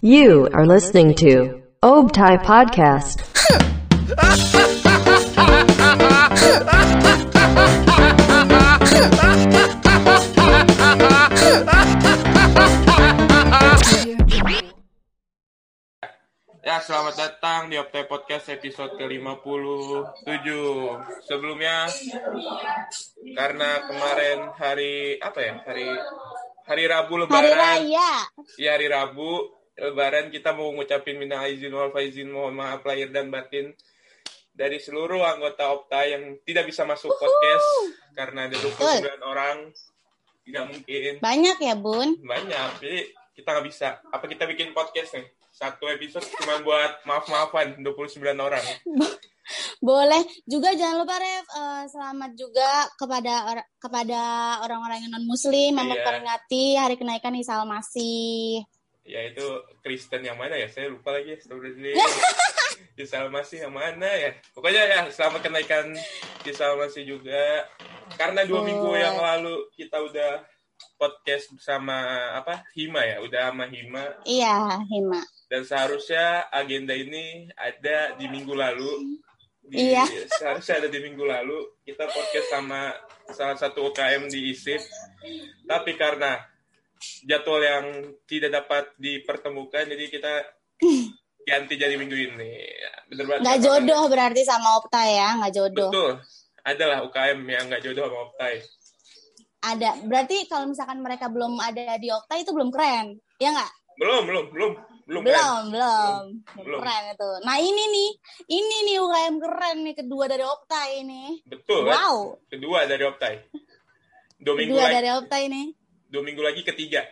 You 0.00 0.46
are 0.54 0.62
listening 0.64 1.12
to 1.18 1.58
Obtai 1.82 2.38
Podcast. 2.46 3.26
Ya, 16.62 16.78
selamat 16.78 17.14
datang 17.18 17.66
di 17.66 17.74
Optai 17.74 18.06
Podcast 18.06 18.54
episode 18.54 18.94
ke-57. 19.02 20.46
Sebelumnya, 21.26 21.90
karena 23.34 23.70
kemarin 23.90 24.38
hari, 24.54 25.18
apa 25.18 25.38
ya, 25.42 25.58
hari 25.66 25.90
hari 26.66 26.84
Rabu 26.88 27.14
Hari 27.16 27.22
Lebaran. 27.26 27.56
Raya. 27.56 28.12
Ya, 28.60 28.70
hari 28.76 28.86
Rabu 28.90 29.52
Lebaran 29.80 30.28
kita 30.28 30.52
mau 30.52 30.68
ngucapin 30.76 31.16
minal 31.16 31.48
izin 31.48 31.72
wal 31.72 31.88
faizin, 31.94 32.28
mohon 32.28 32.56
maaf 32.56 32.84
lahir 32.84 33.08
dan 33.08 33.32
batin 33.32 33.72
dari 34.52 34.76
seluruh 34.76 35.24
anggota 35.24 35.72
Optai 35.72 36.12
yang 36.12 36.36
tidak 36.44 36.68
bisa 36.68 36.84
masuk 36.84 37.08
podcast 37.16 37.96
karena 38.12 38.50
ada 38.50 38.56
29 38.60 39.08
orang. 39.24 39.72
Tidak 40.44 40.64
mungkin. 40.66 41.12
Banyak 41.22 41.56
ya, 41.62 41.74
Bun? 41.78 42.18
Banyak, 42.20 42.68
jadi 42.82 43.00
kita 43.32 43.48
nggak 43.56 43.66
bisa. 43.70 43.88
Apa 44.12 44.28
kita 44.28 44.44
bikin 44.44 44.76
podcast 44.76 45.16
nih? 45.16 45.26
Satu 45.50 45.88
episode 45.88 46.26
cuma 46.40 46.60
buat 46.60 47.00
maaf-maafan 47.08 47.80
29 47.80 48.20
orang. 48.36 48.64
Boleh. 49.78 50.22
Juga 50.44 50.72
jangan 50.72 51.00
lupa, 51.00 51.16
Rev, 51.16 51.46
eh, 51.46 51.82
selamat 51.88 52.30
juga 52.34 52.70
kepada 52.94 53.34
or- 53.48 53.68
kepada 53.76 54.20
orang-orang 54.62 55.04
yang 55.04 55.12
non-muslim 55.14 55.72
yang 55.72 55.86
Iya. 55.86 55.92
memperingati 55.96 56.64
hari 56.74 56.94
kenaikan 56.96 57.34
Isa 57.34 57.58
Al-Masih. 57.58 58.62
Ya 59.02 59.26
itu 59.26 59.42
Kristen 59.80 60.22
yang 60.22 60.36
mana 60.36 60.54
ya? 60.54 60.68
Saya 60.68 60.86
lupa 60.88 61.10
lagi. 61.10 61.34
Astagfirullahaladzim. 61.34 61.96
Isa 63.00 63.24
Masih 63.26 63.64
yang 63.64 63.72
mana 63.72 64.06
ya? 64.06 64.30
Pokoknya 64.52 64.82
ya 64.84 65.00
selamat 65.08 65.40
kenaikan 65.40 65.96
Isa 66.44 66.76
Masih 66.76 67.08
juga. 67.08 67.64
Karena 68.14 68.44
dua 68.44 68.60
Oh. 68.60 68.66
minggu 68.66 68.92
yang 68.92 69.16
lalu 69.16 69.56
kita 69.72 69.96
udah 69.98 70.44
podcast 70.96 71.48
bersama 71.50 71.96
apa 72.36 72.60
Hima 72.76 73.00
ya, 73.00 73.24
udah 73.24 73.52
sama 73.52 73.64
Hima. 73.68 74.04
Iya, 74.24 74.84
Hima. 74.84 75.20
Dan 75.48 75.64
seharusnya 75.64 76.44
agenda 76.52 76.92
ini 76.92 77.48
ada 77.56 78.14
di 78.14 78.28
minggu 78.28 78.52
lalu. 78.52 79.16
Di, 79.70 79.94
Iya. 79.94 80.02
Seharusnya 80.26 80.82
ada 80.82 80.88
di 80.90 80.98
minggu 80.98 81.22
lalu. 81.22 81.78
Kita 81.86 82.10
podcast 82.10 82.48
sama 82.50 82.90
salah 83.30 83.54
satu 83.54 83.94
UKM 83.94 84.26
di 84.26 84.50
ISIF. 84.50 84.82
Tapi 85.62 85.94
karena 85.94 86.42
jadwal 87.22 87.62
yang 87.62 87.86
tidak 88.26 88.50
dapat 88.50 88.90
dipertemukan, 88.98 89.86
jadi 89.86 90.04
kita 90.10 90.32
ganti 91.46 91.74
jadi 91.78 91.94
minggu 91.94 92.16
ini. 92.18 92.52
Bener 93.14 93.24
banget. 93.30 93.42
Nggak 93.46 93.60
jodoh 93.62 94.02
berarti 94.10 94.42
sama 94.42 94.68
Opta 94.82 95.02
ya, 95.06 95.38
nggak 95.38 95.54
jodoh. 95.54 95.90
Betul. 95.94 96.12
Adalah 96.66 96.98
UKM 97.06 97.40
yang 97.46 97.64
nggak 97.70 97.82
jodoh 97.86 98.10
sama 98.10 98.18
Optai. 98.26 98.54
Ada. 99.60 99.90
Berarti 100.02 100.36
kalau 100.50 100.66
misalkan 100.72 100.98
mereka 100.98 101.30
belum 101.30 101.56
ada 101.62 101.94
di 101.94 102.10
Opta 102.10 102.34
itu 102.36 102.50
belum 102.50 102.74
keren. 102.74 103.22
Ya 103.38 103.54
nggak? 103.54 103.72
Belum, 104.02 104.22
belum, 104.26 104.44
belum. 104.50 104.72
Belum, 105.10 105.26
Belum, 105.26 105.34
kan? 105.34 105.62
belum. 105.74 106.22
Belum. 106.62 106.78
Keren 106.78 107.04
itu. 107.10 107.30
Nah, 107.42 107.56
ini 107.58 107.82
nih. 107.82 108.10
Ini 108.46 108.76
nih 108.86 108.96
UKM 109.02 109.34
keren 109.42 109.78
nih 109.82 109.94
kedua 109.98 110.24
dari 110.30 110.46
Opta 110.46 110.86
ini. 110.86 111.42
Betul 111.42 111.82
kan? 111.82 111.98
Wow. 111.98 112.38
Kedua 112.46 112.86
dari 112.86 113.02
Optai. 113.02 113.34
Dua 114.38 114.54
minggu 114.54 114.70
Kedua 114.70 114.86
lagi. 114.86 114.94
dari 114.94 115.08
Opta 115.10 115.36
ini. 115.42 115.62
dua 116.06 116.22
minggu 116.22 116.42
lagi 116.42 116.62
ketiga. 116.62 117.02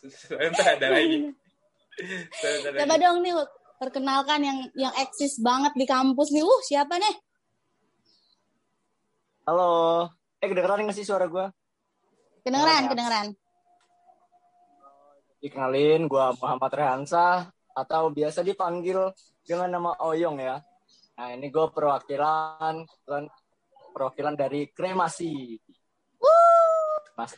Sebentar 0.00 0.78
ada 0.78 0.86
lagi. 0.88 1.34
Coba 2.78 2.94
lagi. 2.94 3.02
dong 3.02 3.18
nih, 3.20 3.34
perkenalkan 3.76 4.40
yang 4.40 4.58
yang 4.74 4.94
eksis 4.96 5.38
banget 5.38 5.74
di 5.74 5.84
kampus 5.84 6.30
nih. 6.30 6.46
Uh, 6.46 6.60
siapa 6.62 6.94
nih? 6.94 7.14
Halo. 9.44 10.06
Eh 10.38 10.46
kedengeran 10.46 10.86
nggak 10.86 10.96
sih 10.96 11.04
suara 11.04 11.26
gue? 11.26 11.46
Kedengeran, 12.46 12.88
kedengeran. 12.88 13.26
Dikenalin, 15.40 16.04
gue 16.04 16.26
Muhammad 16.36 16.72
Rehansa 16.76 17.48
atau 17.72 18.12
biasa 18.12 18.44
dipanggil 18.44 19.10
dengan 19.40 19.80
nama 19.80 19.96
Oyong 20.04 20.36
ya. 20.36 20.60
Nah 21.16 21.28
ini 21.32 21.48
gue 21.48 21.66
perwakilan 21.72 22.84
perwakilan 23.96 24.34
dari 24.36 24.68
kremasi. 24.68 25.56
Mas, 27.16 27.32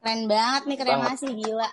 Keren 0.00 0.24
banget 0.24 0.62
nih 0.64 0.78
kremasi 0.80 1.28
gila. 1.36 1.68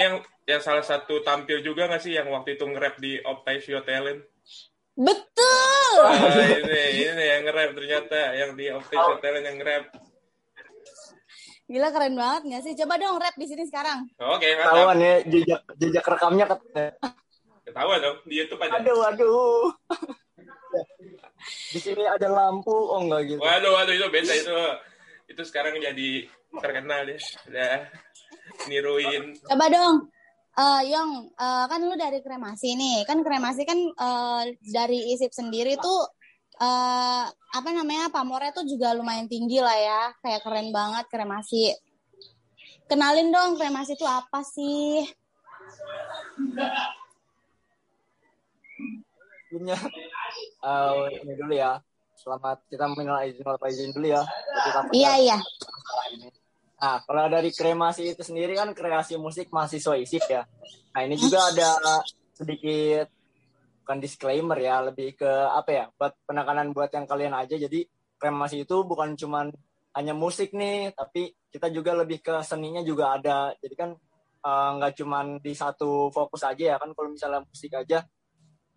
Yang 0.00 0.14
yang 0.48 0.60
salah 0.64 0.80
satu 0.80 1.20
tampil 1.20 1.60
juga 1.60 1.92
nggak 1.92 2.00
sih 2.00 2.16
yang 2.16 2.32
waktu 2.32 2.56
itu 2.56 2.64
nge-rap 2.64 2.96
di 2.96 3.20
Optai 3.20 3.60
Vio 3.60 3.84
Talent? 3.84 4.24
Betul. 4.96 6.00
Ah, 6.00 6.16
ini 6.56 7.04
ini 7.04 7.24
yang 7.36 7.44
nge-rap 7.44 7.70
ternyata 7.76 8.18
yang 8.32 8.56
di 8.56 8.72
Optai 8.72 8.96
Vio 8.96 9.16
Talent 9.20 9.44
yang 9.44 9.56
nge-rap. 9.60 9.84
Gila 11.70 11.88
keren 11.94 12.18
banget 12.18 12.42
gak 12.50 12.62
sih? 12.66 12.74
Coba 12.74 12.98
dong 12.98 13.22
rap 13.22 13.38
di 13.38 13.46
sini 13.46 13.62
sekarang. 13.62 14.02
Oke, 14.18 14.58
ketahuan 14.58 14.98
mantap. 14.98 15.06
ya 15.06 15.14
jejak 15.30 15.62
jejak 15.78 16.02
rekamnya 16.02 16.44
ket... 16.50 16.60
Ketahuan 17.62 17.98
dong 18.02 18.18
di 18.26 18.34
YouTube 18.42 18.58
aja. 18.58 18.82
Aduh, 18.82 19.00
aduh. 19.06 19.70
Di 21.70 21.80
sini 21.80 22.04
ada 22.04 22.28
lampu, 22.28 22.74
oh 22.74 23.00
enggak 23.00 23.32
gitu. 23.32 23.40
Waduh, 23.40 23.72
waduh 23.72 23.94
itu 23.96 24.06
beda 24.12 24.34
itu. 24.34 24.60
Itu 25.30 25.42
sekarang 25.46 25.78
jadi 25.80 26.28
terkenal 26.52 27.08
deh. 27.08 27.20
Udah 27.48 27.88
niruin. 28.68 29.38
Coba 29.48 29.66
dong. 29.72 30.10
Eh, 30.60 30.82
Yong, 30.92 31.32
eh, 31.32 31.64
kan 31.70 31.80
lu 31.80 31.96
dari 31.96 32.20
kremasi 32.20 32.76
nih. 32.76 33.08
Kan 33.08 33.24
kremasi 33.24 33.62
kan 33.64 33.78
eh, 33.78 34.42
dari 34.60 35.14
ISIP 35.16 35.32
sendiri 35.32 35.80
tuh 35.80 36.10
eh 36.60 37.24
apa 37.30 37.68
namanya? 37.72 38.12
pamornya 38.12 38.52
tuh 38.52 38.68
juga 38.68 38.92
lumayan 38.92 39.26
tinggi 39.26 39.58
lah 39.58 39.74
ya. 39.74 40.02
Kayak 40.20 40.44
keren 40.44 40.68
banget 40.70 41.04
kremasi. 41.08 41.72
Kenalin 42.84 43.32
dong 43.32 43.56
kremasi 43.56 43.96
itu 43.96 44.04
apa 44.04 44.44
sih? 44.44 45.08
Sebelumnya, 49.50 49.78
eh, 50.62 51.04
ini 51.26 51.32
dulu 51.34 51.54
ya. 51.54 51.80
Selamat 52.20 52.60
kita 52.68 52.84
mengenal 52.92 53.24
izin 53.24 53.42
wal 53.48 53.56
izin 53.64 53.90
dulu 53.96 54.06
ya. 54.12 54.22
Iya, 54.92 55.12
iya. 55.16 55.38
Nah, 56.80 56.96
kalau 57.04 57.28
dari 57.28 57.48
kremasi 57.52 58.12
itu 58.12 58.22
sendiri 58.24 58.56
kan 58.56 58.72
kreasi 58.76 59.16
musik 59.16 59.48
mahasiswa 59.48 59.96
ISIP 59.96 60.24
ya. 60.28 60.44
Nah, 60.92 61.00
ini 61.04 61.16
juga 61.16 61.48
ada 61.48 62.00
sedikit 62.36 63.08
bukan 63.90 64.06
disclaimer 64.06 64.54
ya, 64.54 64.86
lebih 64.86 65.18
ke 65.18 65.26
apa 65.50 65.70
ya? 65.74 65.84
Buat 65.98 66.14
penekanan 66.22 66.70
buat 66.70 66.94
yang 66.94 67.10
kalian 67.10 67.34
aja. 67.34 67.58
Jadi 67.58 67.90
kremasi 68.22 68.62
itu 68.62 68.86
bukan 68.86 69.18
cuman 69.18 69.50
hanya 69.98 70.14
musik 70.14 70.54
nih, 70.54 70.94
tapi 70.94 71.34
kita 71.50 71.74
juga 71.74 71.98
lebih 71.98 72.22
ke 72.22 72.38
seninya 72.46 72.86
juga 72.86 73.18
ada. 73.18 73.50
Jadi 73.58 73.74
kan 73.74 73.90
eh, 74.46 74.70
nggak 74.78 74.94
cuman 74.94 75.42
di 75.42 75.58
satu 75.58 76.06
fokus 76.14 76.46
aja 76.46 76.64
ya 76.70 76.76
kan 76.78 76.94
kalau 76.94 77.10
misalnya 77.10 77.42
musik 77.42 77.74
aja 77.74 78.06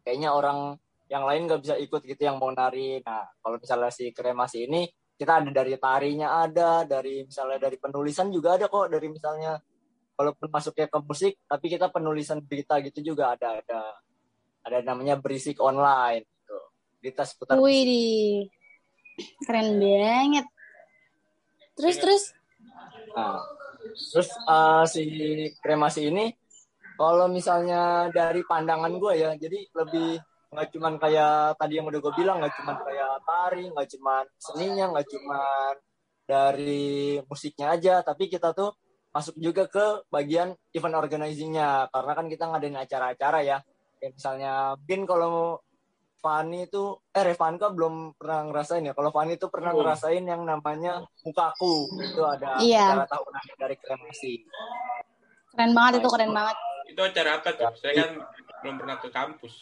kayaknya 0.02 0.34
orang 0.34 0.82
yang 1.14 1.30
lain 1.30 1.46
nggak 1.46 1.62
bisa 1.62 1.76
ikut 1.78 2.02
gitu 2.10 2.22
yang 2.26 2.42
mau 2.42 2.50
nari. 2.50 2.98
Nah, 3.06 3.38
kalau 3.38 3.62
misalnya 3.62 3.94
si 3.94 4.10
kremasi 4.10 4.66
ini 4.66 4.90
kita 5.14 5.46
ada 5.46 5.54
dari 5.54 5.78
tarinya 5.78 6.42
ada, 6.42 6.90
dari 6.90 7.22
misalnya 7.22 7.62
dari 7.70 7.78
penulisan 7.78 8.34
juga 8.34 8.58
ada 8.58 8.66
kok, 8.66 8.90
dari 8.90 9.14
misalnya 9.14 9.62
walaupun 10.18 10.50
masuknya 10.50 10.90
ke 10.90 10.98
musik, 11.06 11.38
tapi 11.46 11.70
kita 11.70 11.94
penulisan 11.94 12.42
berita 12.42 12.82
gitu 12.82 13.14
juga 13.14 13.38
ada 13.38 13.62
ada 13.62 13.82
ada 14.64 14.80
namanya 14.82 15.20
berisik 15.20 15.60
online 15.60 16.24
gitu. 16.26 16.58
Berita 17.04 17.24
seputar 17.28 17.60
Wih, 17.60 17.84
di 17.84 18.06
keren 19.44 19.78
banget. 19.78 20.46
Terus 21.76 21.98
terus 22.00 22.24
Nah, 23.14 23.38
terus 24.10 24.30
eh, 24.34 24.84
si 24.90 25.04
kremasi 25.62 26.10
ini 26.10 26.34
kalau 26.98 27.30
misalnya 27.30 28.10
dari 28.10 28.42
pandangan 28.46 28.94
gue 28.98 29.14
ya, 29.18 29.32
jadi 29.38 29.60
lebih 29.70 30.18
nggak 30.54 30.70
cuman 30.78 30.94
kayak 31.02 31.58
tadi 31.58 31.82
yang 31.82 31.90
udah 31.90 32.00
gue 32.02 32.14
bilang 32.14 32.38
nggak 32.42 32.54
cuman 32.62 32.78
kayak 32.86 33.14
tari, 33.26 33.66
nggak 33.70 33.90
cuman 33.98 34.24
seninya, 34.38 34.86
nggak 34.94 35.08
cuman 35.10 35.74
dari 36.24 37.20
musiknya 37.26 37.74
aja, 37.74 37.96
tapi 38.06 38.30
kita 38.30 38.54
tuh 38.54 38.74
masuk 39.14 39.38
juga 39.38 39.70
ke 39.70 40.10
bagian 40.10 40.58
event 40.74 40.98
organizingnya 40.98 41.86
karena 41.94 42.12
kan 42.18 42.26
kita 42.30 42.44
ngadain 42.50 42.78
acara-acara 42.78 43.40
ya. 43.46 43.58
Kayak 44.04 44.20
misalnya 44.20 44.76
mungkin 44.76 45.02
kalau 45.08 45.64
Fani 46.20 46.68
itu 46.68 46.84
eh 47.16 47.24
Revanka 47.24 47.72
belum 47.72 48.20
pernah 48.20 48.52
ngerasain 48.52 48.84
ya. 48.84 48.92
Kalau 48.92 49.16
Fani 49.16 49.40
itu 49.40 49.48
pernah 49.48 49.72
Belum. 49.72 49.88
ngerasain 49.88 50.24
yang 50.28 50.44
namanya 50.44 51.08
mukaku. 51.24 51.88
Itu 52.04 52.20
ada 52.28 52.60
Iya. 52.60 53.00
acara 53.00 53.08
tahunan 53.08 53.44
dari 53.56 53.76
kremasi. 53.80 54.34
keren 55.56 55.72
banget 55.72 56.04
itu 56.04 56.10
keren 56.12 56.36
banget. 56.36 56.58
Itu 56.92 57.00
acara 57.00 57.40
apa 57.40 57.50
tuh? 57.56 57.72
Saya 57.80 57.94
kan 57.96 58.12
belum 58.60 58.76
pernah 58.76 58.96
ke 59.00 59.08
kampus. 59.08 59.54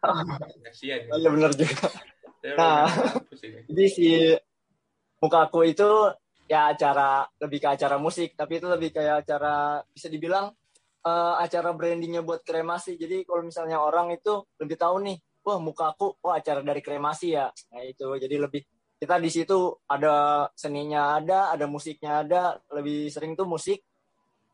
Kasihan. 0.64 1.04
Oh, 1.12 1.20
iya 1.20 1.28
benar 1.28 1.52
juga. 1.52 1.88
Saya 2.40 2.54
Nah. 2.56 2.88
Jadi 3.68 3.84
si 3.92 4.08
mukaku 5.20 5.60
itu 5.68 5.90
ya 6.48 6.72
acara 6.72 7.28
lebih 7.36 7.60
ke 7.60 7.68
acara 7.68 8.00
musik 8.00 8.32
tapi 8.32 8.56
itu 8.56 8.68
lebih 8.68 8.96
kayak 8.96 9.28
acara 9.28 9.84
bisa 9.92 10.08
dibilang 10.08 10.52
eh, 11.04 11.34
acara 11.40 11.70
brandingnya 11.76 12.24
buat 12.24 12.40
kremasi 12.42 12.96
jadi 12.96 13.22
kalau 13.28 13.44
misalnya 13.46 13.78
orang 13.78 14.12
itu 14.16 14.42
lebih 14.58 14.76
tahu 14.80 15.04
nih 15.04 15.16
wah 15.44 15.60
muka 15.60 15.92
aku 15.92 16.16
wah 16.24 16.40
acara 16.40 16.64
dari 16.64 16.80
kremasi 16.80 17.36
ya 17.36 17.46
nah 17.72 17.82
itu 17.84 18.08
jadi 18.16 18.36
lebih 18.40 18.64
kita 18.96 19.20
di 19.20 19.28
situ 19.28 19.76
ada 19.84 20.48
seninya 20.56 21.20
ada 21.20 21.52
ada 21.52 21.68
musiknya 21.68 22.24
ada 22.24 22.56
lebih 22.72 23.12
sering 23.12 23.36
tuh 23.36 23.44
musik 23.44 23.84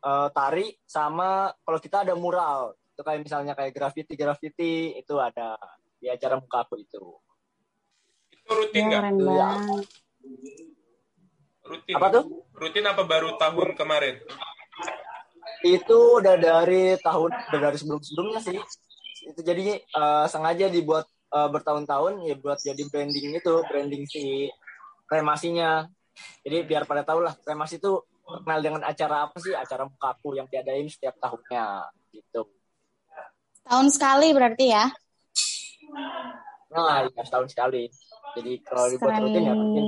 eh, 0.02 0.29
tari 0.35 0.75
sama 0.82 1.55
kalau 1.62 1.79
kita 1.79 2.02
ada 2.02 2.14
mural 2.19 2.75
itu 2.75 3.00
kayak 3.00 3.20
misalnya 3.25 3.52
kayak 3.55 3.73
graffiti 3.73 4.12
graffiti 4.19 4.73
itu 4.99 5.14
ada 5.17 5.55
di 5.97 6.08
acara 6.08 6.37
muka 6.37 6.64
aku 6.67 6.81
itu 6.81 7.05
Itu 8.32 8.50
rutin 8.56 8.88
Ya, 8.91 8.99
nggak? 9.00 9.02
Iya. 9.20 9.49
banget. 9.56 9.87
Rutin. 11.61 11.94
apa 11.94 12.06
tuh 12.11 12.25
Rutin 12.56 12.85
apa 12.85 13.02
baru 13.06 13.38
tahun 13.38 13.79
kemarin? 13.79 14.17
Itu 15.65 15.99
udah 16.21 16.37
dari 16.41 16.97
tahun 17.01 17.31
udah 17.31 17.61
dari 17.61 17.77
sebelum 17.77 18.01
sebelumnya 18.01 18.41
sih. 18.41 18.59
Itu 19.29 19.41
jadi 19.45 19.77
eh, 19.81 20.27
sengaja 20.27 20.73
dibuat 20.73 21.07
eh, 21.09 21.49
bertahun-tahun 21.49 22.25
ya 22.25 22.35
buat 22.41 22.59
jadi 22.61 22.83
branding 22.89 23.37
itu 23.37 23.55
branding 23.69 24.05
si 24.09 24.49
kremasinya. 25.05 25.85
Jadi 26.45 26.57
biar 26.69 26.85
pada 26.85 27.05
tahu 27.05 27.25
lah 27.25 27.37
kremasi 27.41 27.81
itu 27.81 28.01
terkenal 28.25 28.61
dengan 28.62 28.83
acara 28.87 29.29
apa 29.29 29.37
sih? 29.41 29.53
Acara 29.53 29.85
mukaku 29.85 30.39
yang 30.39 30.47
diadain 30.49 30.89
setiap 30.89 31.17
tahunnya 31.21 31.91
gitu. 32.15 32.49
Tahun 33.67 33.87
sekali 33.93 34.33
berarti 34.33 34.67
ya. 34.73 34.85
nah 36.71 37.03
ya 37.03 37.23
setahun 37.27 37.51
sekali. 37.51 37.91
Jadi 38.39 38.53
kalau 38.62 38.87
dibuat 38.95 39.19
Keren 39.19 39.23
rutin 39.27 39.43
ya 39.43 39.55
banget. 39.59 39.87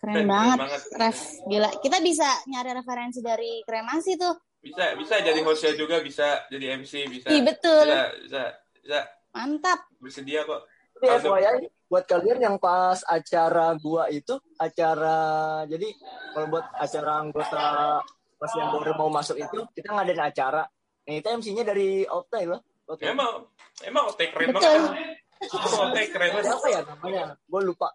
Keren 0.00 0.14
Keren 0.16 0.28
banget, 0.32 0.58
banget. 0.64 0.82
Ref. 0.96 1.18
Gila. 1.44 1.70
Kita 1.84 1.98
bisa 2.00 2.28
nyari 2.48 2.70
referensi 2.72 3.20
dari 3.20 3.60
kremasi 3.68 4.16
tuh. 4.16 4.34
Bisa, 4.60 4.96
bisa 4.96 5.14
jadi 5.20 5.40
hostnya 5.44 5.72
juga, 5.76 6.00
bisa 6.00 6.48
jadi 6.48 6.80
MC, 6.80 7.04
bisa. 7.08 7.28
Ih, 7.28 7.44
betul. 7.44 7.84
Bisa, 7.84 8.04
bisa, 8.24 8.42
bisa. 8.80 9.00
Mantap. 9.36 9.80
Bersedia 10.00 10.48
kok. 10.48 10.64
Tapi 10.96 11.06
FYI 11.20 11.68
buat 11.88 12.04
kalian 12.04 12.38
yang 12.40 12.56
pas 12.60 13.00
acara 13.08 13.72
gua 13.80 14.06
itu 14.12 14.36
acara 14.60 15.18
jadi 15.64 15.88
kalau 16.36 16.46
buat 16.52 16.66
acara 16.76 17.10
anggota 17.18 17.98
pas 18.36 18.52
yang 18.54 18.68
baru 18.70 18.94
mau 18.94 19.10
masuk 19.10 19.40
itu 19.40 19.64
kita 19.72 19.96
ngadain 19.96 20.20
acara. 20.20 20.62
Nah 21.08 21.14
itu 21.16 21.26
MC-nya 21.28 21.64
dari 21.64 22.04
Optai 22.04 22.44
loh. 22.44 22.60
Optai. 22.84 23.16
Emang, 23.16 23.48
emang 23.84 24.04
otek 24.12 24.28
keren 24.32 24.52
Betul. 24.52 24.60
banget. 24.60 24.92
Emang 25.40 25.74
otek 25.88 26.06
keren 26.12 26.30
banget. 26.36 26.46
Siapa 26.52 26.66
ya 26.68 26.80
namanya? 26.84 27.24
Gue 27.48 27.60
lupa. 27.64 27.88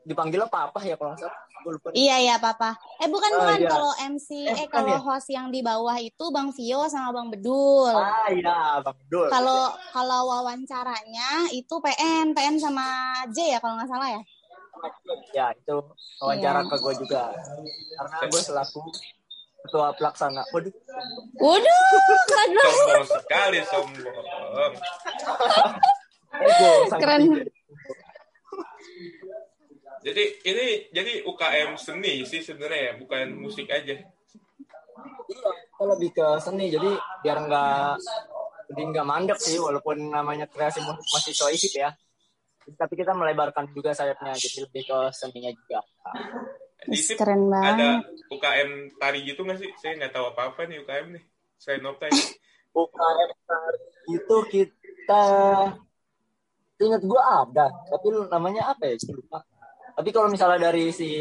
Dipanggilnya 0.00 0.46
Papa 0.46 0.78
ya 0.80 0.94
kalau 0.94 1.12
nggak 1.12 1.22
salah. 1.22 1.36
Iya 1.92 2.16
iya 2.18 2.34
papa. 2.40 2.72
Eh 2.96 3.04
bukan 3.04 3.30
Ah, 3.30 3.36
bukan 3.36 3.58
iya. 3.60 3.68
kalau 3.68 3.92
MC 4.08 4.28
Eh, 4.48 4.64
eh, 4.64 4.66
kalau 4.66 4.90
ya? 4.90 4.98
host 4.98 5.28
yang 5.28 5.48
di 5.48 5.60
bawah 5.60 5.92
itu 5.94 6.24
Bang 6.32 6.48
Vio 6.50 6.88
sama 6.88 7.12
Bang 7.12 7.28
Bedul. 7.28 7.92
Ah 7.92 8.26
iya, 8.32 8.80
Bang 8.80 8.96
Dul. 9.06 9.28
Kalau 9.28 9.68
kalau 9.92 10.20
wawancaranya 10.26 11.52
itu 11.52 11.74
PN, 11.76 12.32
PN 12.32 12.56
sama 12.56 13.12
J 13.28 13.50
ya 13.50 13.58
kalau 13.60 13.76
nggak 13.76 13.88
salah 13.88 14.08
ya. 14.08 14.20
ya 15.36 15.46
itu 15.52 15.76
wawancara 16.16 16.64
Iya. 16.64 16.66
ke 16.66 16.76
gue 16.80 16.92
juga. 16.96 17.22
Karena 17.92 18.16
gue 18.24 18.40
selaku 18.40 18.80
ketua 19.60 19.92
pelaksana. 19.92 20.40
Waduh. 20.50 20.72
Waduh, 21.36 21.80
keren. 22.24 22.50
Sombong 22.56 23.04
sekali, 23.04 23.58
sombong. 23.68 24.72
Keren. 26.96 27.22
Jadi 30.00 30.24
ini 30.48 30.66
jadi 30.88 31.12
UKM 31.28 31.76
seni 31.76 32.24
sih 32.24 32.40
sebenarnya 32.40 32.80
ya, 32.80 32.92
bukan 32.96 33.26
musik 33.36 33.68
aja. 33.68 34.00
Iya, 35.28 35.50
kita 35.52 35.84
lebih 35.84 36.10
ke 36.16 36.26
seni. 36.40 36.72
Jadi 36.72 36.88
biar 37.20 37.38
nggak 37.44 37.88
jadi 38.72 38.82
nggak 38.96 39.06
mandek 39.06 39.38
sih, 39.38 39.60
walaupun 39.60 40.08
namanya 40.08 40.48
kreasi 40.48 40.80
musik 40.80 41.04
masih 41.04 41.34
soisip 41.36 41.72
ya. 41.76 41.92
Tapi 42.70 42.94
kita 42.96 43.12
melebarkan 43.12 43.68
juga 43.74 43.92
sayapnya, 43.92 44.32
jadi 44.38 44.64
lebih 44.64 44.88
ke 44.88 44.98
seninya 45.12 45.50
juga. 45.52 45.80
Di 46.80 46.96
Ih, 46.96 47.02
SIP 47.02 47.20
keren 47.20 47.52
ada 47.52 48.00
banget. 48.00 48.24
UKM 48.32 48.70
tari 48.96 49.18
gitu 49.26 49.44
nggak 49.44 49.58
sih? 49.60 49.68
Saya 49.76 50.00
nggak 50.00 50.12
tahu 50.16 50.32
apa-apa 50.32 50.64
nih 50.64 50.80
UKM 50.80 51.06
nih. 51.12 51.24
Saya 51.60 51.76
noptai. 51.84 52.08
UKM 52.72 53.30
tari 53.50 53.80
itu 54.16 54.36
kita 54.48 55.24
ingat 56.80 57.02
gua 57.04 57.44
ada, 57.44 57.68
tapi 57.90 58.06
namanya 58.32 58.72
apa 58.72 58.88
ya? 58.88 58.96
Lupa. 59.12 59.44
Tapi 60.00 60.16
kalau 60.16 60.32
misalnya 60.32 60.72
dari 60.72 60.88
si 60.96 61.12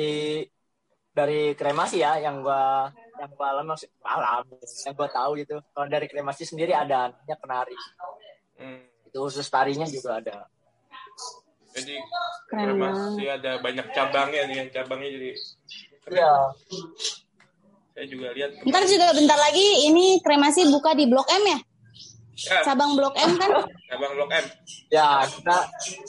dari 1.11 1.51
kremasi 1.51 1.99
ya, 1.99 2.15
yang 2.23 2.39
gua 2.39 2.87
yang 3.19 3.27
gua 3.35 3.47
alami 3.51 3.75
maksud 3.75 3.91
alami, 4.07 4.55
yang 4.87 4.95
gua 4.95 5.09
tahu 5.11 5.35
gitu. 5.35 5.59
Kalau 5.75 5.87
dari 5.91 6.07
kremasi 6.07 6.47
sendiri 6.47 6.71
ada 6.71 7.11
namanya 7.11 7.35
penari. 7.43 7.75
Hmm. 8.55 8.87
Itu 9.03 9.27
khusus 9.27 9.43
tarinya 9.51 9.83
juga 9.83 10.23
ada. 10.23 10.47
Jadi 11.75 11.99
Keren 12.49 12.81
masih 12.81 13.27
ada 13.29 13.61
banyak 13.61 13.87
cabangnya 13.93 14.41
nih, 14.49 14.55
yang 14.63 14.69
cabangnya 14.73 15.09
jadi 15.13 15.29
keren. 16.01 16.17
Iya. 16.17 16.33
Saya 17.93 18.05
juga 18.09 18.27
lihat. 18.33 18.49
Ntar 18.63 18.83
juga 18.87 19.11
bentar 19.13 19.37
lagi 19.37 19.91
ini 19.91 20.17
kremasi 20.23 20.71
buka 20.71 20.97
di 20.97 21.05
Blok 21.05 21.29
M 21.29 21.43
ya? 21.45 21.59
Ya, 22.39 22.63
Cabang 22.63 22.95
Blok 22.95 23.19
M 23.19 23.35
kan? 23.35 23.51
cabang 23.91 24.11
Blok 24.15 24.31
M. 24.31 24.45
Ya, 24.87 25.27
kita 25.27 25.57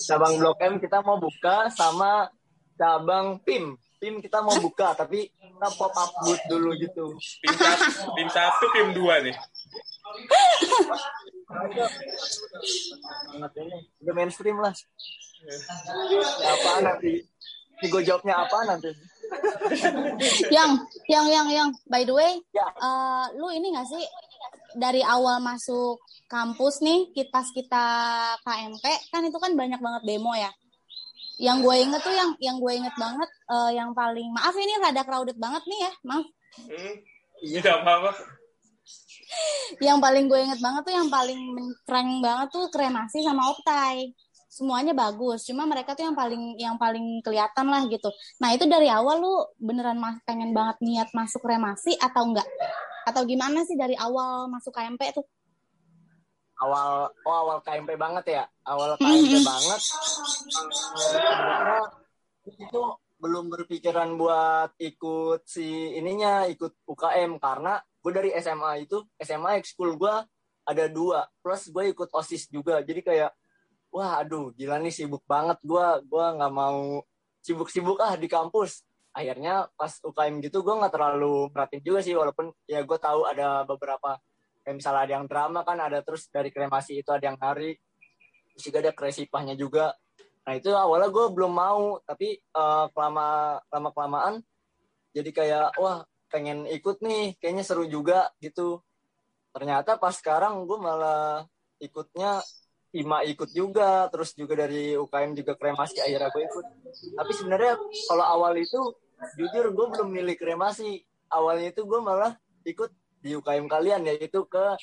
cabang 0.09 0.35
Blok 0.39 0.59
M 0.63 0.75
kita 0.79 1.03
mau 1.03 1.19
buka 1.19 1.67
sama 1.75 2.31
cabang 2.81 3.37
PIM. 3.45 3.77
PIM 4.01 4.25
kita 4.25 4.41
mau 4.41 4.57
buka, 4.57 4.97
tapi 4.97 5.29
kita 5.29 5.69
pop 5.77 5.93
up 5.93 6.11
booth 6.25 6.41
dulu 6.49 6.73
gitu. 6.81 7.13
Tim 8.17 8.29
satu, 8.33 8.65
tim 8.73 8.97
dua 8.97 9.21
nih. 9.21 9.37
Udah 14.01 14.15
mainstream 14.17 14.57
lah. 14.57 14.73
Ya, 16.41 16.49
apaan 16.57 16.83
nanti? 16.89 17.13
Ini 17.81 17.87
gue 17.89 18.03
jawabnya 18.05 18.35
apa 18.45 18.57
nanti? 18.69 18.91
yang, 20.53 20.81
yang, 21.09 21.27
yang, 21.29 21.49
yang. 21.49 21.69
By 21.89 22.05
the 22.09 22.13
way, 22.17 22.41
Ya. 22.53 22.65
eh, 22.69 23.25
lu 23.37 23.49
ini 23.53 23.73
gak 23.73 23.89
sih 23.89 24.05
dari 24.77 25.01
awal 25.05 25.41
masuk 25.41 26.01
kampus 26.29 26.85
nih, 26.85 27.09
kita 27.17 27.33
pas 27.33 27.49
kita 27.53 27.85
KMP 28.45 28.85
kan 29.11 29.23
itu 29.25 29.39
kan 29.41 29.53
banyak 29.57 29.81
banget 29.81 30.03
demo 30.05 30.33
ya. 30.37 30.53
Yang 31.41 31.59
gue 31.65 31.77
inget 31.89 32.01
tuh 32.05 32.13
yang 32.13 32.31
yang 32.37 32.57
gue 32.61 32.73
inget 32.77 32.95
banget 33.01 33.31
eh, 33.49 33.71
yang 33.81 33.91
paling 33.97 34.29
maaf 34.37 34.53
ini 34.53 34.73
rada 34.77 35.03
crowded 35.09 35.41
banget 35.41 35.63
nih 35.65 35.81
ya, 35.89 35.93
maaf. 36.05 36.27
Hmm. 36.69 36.95
Tidak 37.41 37.75
apa-apa. 37.81 38.13
Yang 39.81 39.99
paling 40.03 40.25
gue 40.29 40.41
inget 40.43 40.61
banget 40.61 40.83
tuh 40.85 40.95
yang 40.95 41.09
paling 41.09 41.41
keren 41.89 42.21
banget 42.21 42.49
tuh 42.53 42.67
kremasi 42.69 43.25
sama 43.25 43.49
optai. 43.49 44.13
Semuanya 44.51 44.91
bagus, 44.91 45.47
cuma 45.47 45.63
mereka 45.63 45.95
tuh 45.95 46.11
yang 46.11 46.17
paling 46.19 46.59
yang 46.59 46.75
paling 46.75 47.23
kelihatan 47.23 47.71
lah 47.71 47.87
gitu. 47.87 48.11
Nah 48.43 48.51
itu 48.51 48.67
dari 48.67 48.91
awal 48.91 49.23
lu 49.23 49.35
beneran 49.63 50.03
mas 50.03 50.19
pengen 50.27 50.51
banget 50.51 50.77
niat 50.83 51.09
masuk 51.15 51.39
kremasi 51.39 51.95
atau 52.03 52.27
enggak? 52.27 52.49
Atau 53.07 53.23
gimana 53.31 53.63
sih 53.63 53.79
dari 53.79 53.95
awal 53.95 54.51
masuk 54.51 54.75
KMP 54.75 55.15
tuh? 55.15 55.23
Awal, 56.61 57.09
oh 57.25 57.35
awal 57.35 57.59
KMP 57.65 57.97
banget 57.97 58.25
ya? 58.37 58.45
Awal 58.69 59.01
KMP 59.01 59.33
Mhm. 59.33 59.45
banget. 59.49 59.81
Itu 62.45 62.83
belum 63.21 63.53
berpikiran 63.53 64.17
buat 64.17 64.77
ikut 64.77 65.45
si 65.49 65.97
ininya, 65.97 66.45
ikut 66.49 66.85
UKM. 66.85 67.41
Karena 67.41 67.81
gue 67.81 68.13
dari 68.13 68.31
SMA 68.37 68.85
itu, 68.85 69.01
SMA 69.17 69.57
ekskul 69.61 69.97
gue 69.97 70.15
ada 70.65 70.85
dua. 70.89 71.25
Plus 71.41 71.69
gue 71.69 71.97
ikut 71.97 72.09
OSIS 72.13 72.49
juga. 72.49 72.85
Jadi 72.85 73.01
kayak, 73.01 73.33
wah 73.89 74.21
aduh 74.21 74.53
gila 74.53 74.77
nih 74.81 74.93
sibuk 74.93 75.25
banget 75.25 75.57
gue. 75.65 75.87
Gue 76.09 76.25
nggak 76.37 76.53
mau 76.53 77.01
sibuk-sibuk 77.41 78.01
ah 78.05 78.17
di 78.21 78.29
kampus. 78.29 78.85
Akhirnya 79.17 79.67
pas 79.75 79.97
UKM 80.05 80.45
gitu 80.45 80.61
gue 80.61 80.75
nggak 80.77 80.93
terlalu 80.93 81.49
perhatiin 81.53 81.83
juga 81.83 82.01
sih. 82.05 82.13
Walaupun 82.13 82.53
ya 82.69 82.85
gue 82.85 82.99
tahu 83.01 83.25
ada 83.25 83.65
beberapa 83.65 84.21
kayak 84.65 84.77
misalnya 84.77 85.03
ada 85.09 85.13
yang 85.21 85.27
drama 85.27 85.61
kan 85.65 85.79
ada 85.81 85.99
terus 86.05 86.29
dari 86.29 86.53
kremasi 86.53 87.01
itu 87.01 87.11
ada 87.11 87.33
yang 87.33 87.39
nari 87.41 87.77
terus 88.53 88.63
juga 88.67 88.79
ada 88.85 88.93
kresipahnya 88.93 89.55
juga. 89.57 89.95
Nah 90.45 90.53
itu 90.57 90.73
awalnya 90.73 91.09
gue 91.13 91.27
belum 91.33 91.53
mau 91.53 91.99
tapi 92.05 92.37
eh, 92.37 92.87
kelama 92.93 93.59
lama 93.73 93.91
kelamaan 93.95 94.35
jadi 95.11 95.31
kayak 95.35 95.69
wah 95.81 96.07
pengen 96.31 96.65
ikut 96.71 97.03
nih 97.03 97.35
kayaknya 97.43 97.65
seru 97.67 97.85
juga 97.91 98.31
gitu. 98.39 98.81
Ternyata 99.51 99.99
pas 99.99 100.15
sekarang 100.15 100.63
gue 100.69 100.79
malah 100.79 101.43
ikutnya 101.83 102.39
IMA 102.91 103.23
ikut 103.31 103.51
juga 103.55 104.07
terus 104.11 104.35
juga 104.35 104.67
dari 104.67 104.95
UKM 104.99 105.35
juga 105.35 105.55
kremasi 105.59 105.99
akhirnya 105.99 106.31
gue 106.31 106.43
ikut. 106.47 106.65
Tapi 107.19 107.33
sebenarnya 107.35 107.75
kalau 108.07 108.25
awal 108.27 108.55
itu 108.59 108.79
jujur 109.39 109.75
gue 109.75 109.87
belum 109.99 110.09
milih 110.11 110.37
kremasi. 110.39 111.03
Awalnya 111.31 111.71
itu 111.75 111.87
gue 111.87 112.01
malah 112.03 112.35
ikut 112.67 112.91
di 113.21 113.37
UKM 113.37 113.69
kalian 113.69 114.09
yaitu 114.09 114.45
ke 114.49 114.77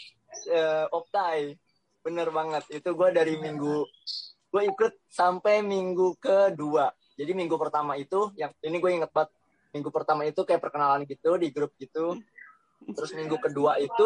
eh, 0.53 0.85
Optai. 0.93 1.57
Bener 2.05 2.29
banget. 2.31 2.63
Itu 2.71 2.93
gue 2.93 3.09
dari 3.11 3.35
minggu 3.37 3.83
gue 4.47 4.63
ikut 4.63 4.93
sampai 5.11 5.65
minggu 5.65 6.15
kedua. 6.21 6.89
Jadi 7.17 7.31
minggu 7.33 7.57
pertama 7.57 7.97
itu 7.97 8.31
yang 8.39 8.53
ini 8.63 8.77
gue 8.79 8.91
inget 8.93 9.11
banget 9.11 9.33
minggu 9.75 9.89
pertama 9.91 10.23
itu 10.23 10.41
kayak 10.47 10.63
perkenalan 10.63 11.03
gitu 11.03 11.35
di 11.35 11.51
grup 11.51 11.75
gitu. 11.75 12.15
Terus 12.93 13.11
minggu 13.17 13.35
kedua 13.41 13.81
itu 13.81 14.05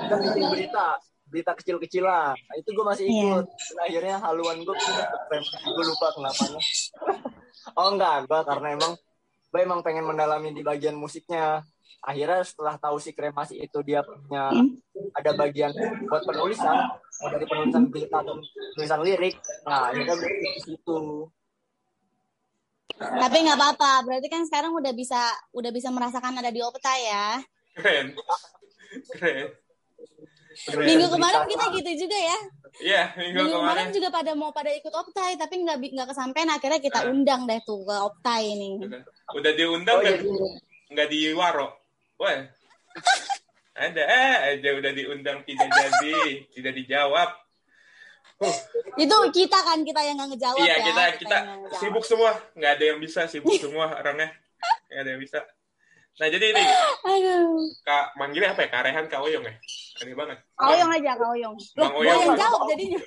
kita 0.00 0.14
bikin 0.22 0.44
berita 0.48 0.96
berita 1.24 1.52
kecil-kecilan. 1.56 2.38
Nah, 2.38 2.54
itu 2.56 2.68
gue 2.70 2.84
masih 2.86 3.04
ikut. 3.10 3.44
Dan 3.50 3.78
akhirnya 3.82 4.16
haluan 4.22 4.62
gue 4.62 4.76
gue 5.50 5.84
lupa 5.84 6.06
kenapanya 6.14 6.62
oh 7.72 7.88
enggak 7.94 8.28
gue 8.28 8.40
karena 8.44 8.68
emang 8.76 8.92
gue 9.54 9.60
emang 9.62 9.80
pengen 9.80 10.04
mendalami 10.04 10.50
di 10.52 10.62
bagian 10.66 10.98
musiknya 10.98 11.62
akhirnya 12.04 12.44
setelah 12.44 12.76
tahu 12.76 13.00
si 13.00 13.10
kremasi 13.10 13.56
itu 13.58 13.78
dia 13.80 14.04
punya 14.04 14.52
ada 15.16 15.30
bagian 15.32 15.72
buat 16.04 16.20
penulisan 16.22 16.76
mau 16.92 17.28
dari 17.32 17.48
penulisan 17.48 17.88
berita 17.88 18.20
atau 18.20 18.36
penulisan 18.76 19.00
lirik 19.00 19.34
nah 19.64 19.88
akhirnya 19.88 20.14
gue 20.14 20.30
ke 20.30 20.48
situ 20.60 21.00
Tapi 22.94 23.42
nggak 23.42 23.58
apa-apa, 23.58 24.06
berarti 24.06 24.30
kan 24.30 24.46
sekarang 24.46 24.70
udah 24.70 24.94
bisa 24.94 25.18
udah 25.50 25.74
bisa 25.74 25.90
merasakan 25.90 26.38
ada 26.38 26.46
di 26.46 26.62
Opta 26.62 26.94
ya. 26.94 27.42
Keren. 27.74 28.14
Keren. 29.18 29.50
Keren. 30.54 30.86
Minggu 30.86 31.06
kemarin 31.10 31.42
kita 31.50 31.64
gitu 31.74 32.06
juga 32.06 32.14
ya. 32.14 32.38
Iya, 32.78 33.02
minggu, 33.18 33.34
Minggu 33.34 33.50
kemarin. 33.50 33.66
kemarin 33.66 33.88
juga 33.98 34.08
pada 34.14 34.30
mau 34.38 34.54
pada 34.54 34.70
ikut 34.70 34.94
Optai, 34.94 35.34
tapi 35.34 35.66
nggak 35.66 35.78
nggak 35.90 36.08
kesampaian. 36.14 36.54
Akhirnya 36.54 36.78
kita 36.78 37.02
Ah. 37.02 37.10
undang 37.10 37.50
deh 37.50 37.58
tuh 37.66 37.82
ke 37.82 37.96
Optai 37.98 38.42
ini. 38.54 38.78
Udah 39.34 39.52
diundang 39.58 39.98
oh 39.98 40.02
kan? 40.06 40.14
jadi 40.14 40.30
Nggak 40.94 41.08
di 41.10 41.18
waro. 41.34 41.66
Wah. 42.18 42.46
Ada 43.74 44.02
eh 44.06 44.36
aja 44.54 44.70
udah 44.78 44.92
diundang 44.94 45.42
tidak 45.42 45.66
jadi, 45.66 46.46
tidak 46.54 46.72
dijawab. 46.78 47.30
Huh. 48.38 48.56
Itu 48.98 49.16
kita 49.34 49.58
kan 49.62 49.82
kita 49.82 49.98
yang 50.02 50.14
nggak 50.18 50.30
ngejawab 50.34 50.62
Iya, 50.62 50.74
ya. 50.74 50.84
kita 50.86 51.02
kita 51.22 51.38
ngejawab. 51.42 51.78
sibuk 51.82 52.04
semua, 52.06 52.30
nggak 52.54 52.72
ada 52.78 52.84
yang 52.94 52.98
bisa, 53.02 53.26
sibuk 53.26 53.54
semua 53.58 53.90
orangnya. 53.98 54.30
Nggak 54.90 55.00
ada 55.02 55.10
yang 55.10 55.22
bisa. 55.22 55.40
Nah, 56.14 56.30
jadi 56.30 56.46
ini 56.54 56.62
Aduh. 57.02 57.58
Kak 57.82 58.14
manggilnya 58.14 58.54
apa 58.54 58.62
ya? 58.62 58.68
Karehan 58.70 59.10
Kak 59.10 59.18
Oyong 59.18 59.42
ya? 59.42 59.54
Aneh 60.02 60.14
banget. 60.14 60.38
Kak 60.54 60.70
Oyong 60.70 60.90
aja, 60.94 61.10
Kak 61.18 61.30
Oyong. 61.34 61.56
Bang 61.74 61.94
Oyong. 61.98 62.20
yang 62.22 62.38
jawab 62.38 62.62
jadinya. 62.70 63.00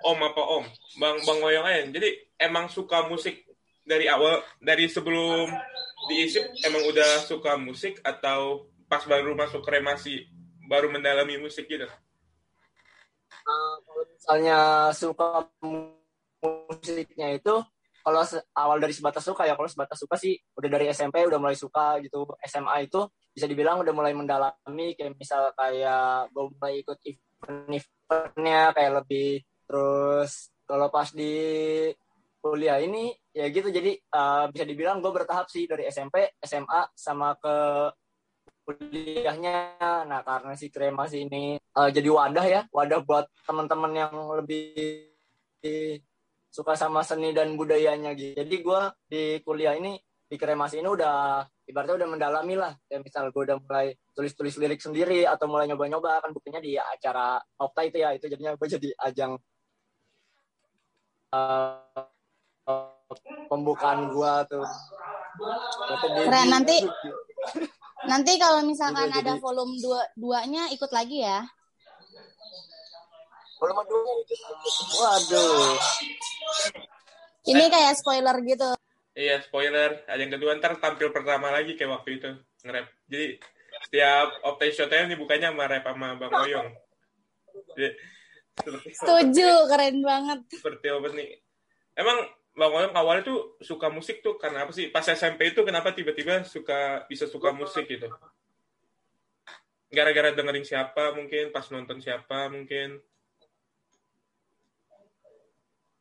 Om 0.00 0.18
apa 0.24 0.42
Om? 0.56 0.64
Bang 0.96 1.16
Bang 1.28 1.40
Oyong 1.44 1.64
aja. 1.68 1.84
Jadi 1.92 2.08
emang 2.40 2.72
suka 2.72 3.04
musik 3.04 3.44
dari 3.84 4.08
awal 4.08 4.40
dari 4.64 4.88
sebelum 4.88 5.52
diisip 6.10 6.44
emang 6.64 6.84
udah 6.88 7.24
suka 7.24 7.56
musik 7.56 8.00
atau 8.04 8.68
pas 8.86 9.02
baru 9.04 9.32
masuk 9.34 9.64
kremasi 9.64 10.28
baru 10.68 10.88
mendalami 10.92 11.36
musik 11.40 11.68
gitu? 11.68 11.88
Uh, 13.44 13.76
kalau 13.84 14.04
misalnya 14.08 14.58
suka 14.96 15.44
musiknya 16.40 17.36
itu 17.36 17.54
kalau 18.04 18.20
awal 18.52 18.76
dari 18.76 18.92
sebatas 18.92 19.24
suka 19.24 19.48
ya 19.48 19.56
kalau 19.56 19.64
sebatas 19.64 19.96
suka 19.96 20.20
sih 20.20 20.36
udah 20.60 20.68
dari 20.68 20.92
SMP 20.92 21.24
udah 21.24 21.40
mulai 21.40 21.56
suka 21.56 21.96
gitu 22.04 22.28
SMA 22.44 22.84
itu 22.84 23.00
bisa 23.32 23.48
dibilang 23.48 23.80
udah 23.80 23.92
mulai 23.96 24.12
mendalami 24.12 24.92
kayak 24.92 25.16
misal 25.16 25.56
kayak 25.56 26.28
gue 26.28 26.44
mulai 26.52 26.84
ikut 26.84 26.98
event-eventnya 27.00 28.76
kayak 28.76 28.92
lebih 29.00 29.40
terus 29.64 30.52
kalau 30.68 30.92
pas 30.92 31.08
di 31.16 31.32
kuliah 32.44 32.76
ini 32.76 33.08
ya 33.32 33.48
gitu. 33.48 33.72
Jadi 33.72 33.96
uh, 34.12 34.52
bisa 34.52 34.68
dibilang 34.68 35.00
gue 35.00 35.08
bertahap 35.08 35.48
sih 35.48 35.64
dari 35.64 35.88
SMP 35.88 36.36
SMA 36.44 36.92
sama 36.92 37.32
ke 37.40 37.56
kuliahnya. 38.68 39.80
Nah 40.04 40.20
karena 40.20 40.52
si 40.52 40.68
kremasi 40.68 41.24
ini 41.24 41.56
uh, 41.56 41.88
jadi 41.88 42.08
wadah 42.12 42.44
ya. 42.44 42.60
Wadah 42.68 43.00
buat 43.00 43.32
teman-teman 43.48 43.92
yang 43.96 44.12
lebih 44.36 45.08
suka 46.52 46.76
sama 46.76 47.00
seni 47.00 47.32
dan 47.32 47.56
budayanya 47.56 48.12
gitu. 48.12 48.36
Jadi 48.36 48.56
gue 48.60 48.80
di 49.08 49.24
kuliah 49.40 49.72
ini 49.80 49.96
di 50.28 50.36
kremasi 50.36 50.84
ini 50.84 50.88
udah 50.92 51.40
ibaratnya 51.64 51.96
udah 52.04 52.08
mendalami 52.12 52.54
lah. 52.60 52.76
Kayak 52.84 53.08
misal 53.08 53.24
gue 53.32 53.42
udah 53.48 53.56
mulai 53.56 53.96
tulis-tulis 54.12 54.60
lirik 54.60 54.84
sendiri 54.84 55.24
atau 55.24 55.48
mulai 55.48 55.64
nyoba-nyoba 55.72 56.20
kan 56.20 56.30
buktinya 56.36 56.60
di 56.60 56.76
acara 56.76 57.40
Opta 57.56 57.88
itu 57.88 58.04
ya. 58.04 58.12
Itu 58.12 58.28
jadinya 58.28 58.52
gue 58.52 58.68
jadi 58.68 58.92
ajang 59.00 59.32
uh, 61.32 62.13
pembukaan 63.46 64.08
gue 64.08 64.32
tuh 64.48 64.64
Keren, 66.24 66.46
nanti 66.48 66.78
nanti 68.04 68.32
kalau 68.36 68.62
misalkan 68.62 69.10
ada 69.10 69.18
jadi- 69.34 69.40
volume 69.40 69.74
dua 69.78 70.02
duanya 70.14 70.70
ikut 70.70 70.90
lagi 70.90 71.20
ya. 71.20 71.42
volume 73.56 73.82
dua 73.84 74.12
waduh 74.94 75.74
Ini 77.44 77.68
kayak 77.68 77.92
spoiler 77.94 78.40
gitu. 78.40 78.72
Iya 79.12 79.36
spoiler. 79.38 80.00
Ada 80.08 80.16
yang 80.16 80.32
kedua 80.32 80.56
ntar 80.56 80.80
tampil 80.80 81.12
pertama 81.12 81.52
lagi 81.52 81.76
kayak 81.76 81.92
waktu 81.92 82.16
itu 82.16 82.30
nge-rap. 82.64 82.88
Jadi 83.04 83.36
setiap 83.84 84.28
Optai 84.42 84.72
Showtime 84.72 85.12
nih 85.12 85.18
bukannya 85.20 85.52
sama 85.52 85.68
rap 85.68 85.84
sama 85.84 86.16
Bang 86.16 86.32
Oyong. 86.32 86.72
Jadi, 87.76 87.92
Setuju, 88.90 89.50
keren 89.68 90.00
banget. 90.00 90.40
seperti 90.48 90.86
apa 90.88 91.08
nih? 91.12 91.36
Emang 91.92 92.16
Bang 92.54 92.70
Oyong 92.70 92.94
awalnya 92.94 93.26
tuh 93.26 93.58
suka 93.58 93.90
musik 93.90 94.22
tuh 94.22 94.38
karena 94.38 94.62
apa 94.62 94.70
sih? 94.70 94.86
Pas 94.86 95.02
SMP 95.02 95.50
itu 95.50 95.66
kenapa 95.66 95.90
tiba-tiba 95.90 96.46
suka 96.46 97.02
bisa 97.10 97.26
suka 97.26 97.50
musik 97.50 97.90
gitu? 97.90 98.06
Gara-gara 99.90 100.30
dengerin 100.30 100.62
siapa 100.62 101.10
mungkin, 101.18 101.50
pas 101.50 101.66
nonton 101.74 101.98
siapa 101.98 102.46
mungkin. 102.46 103.02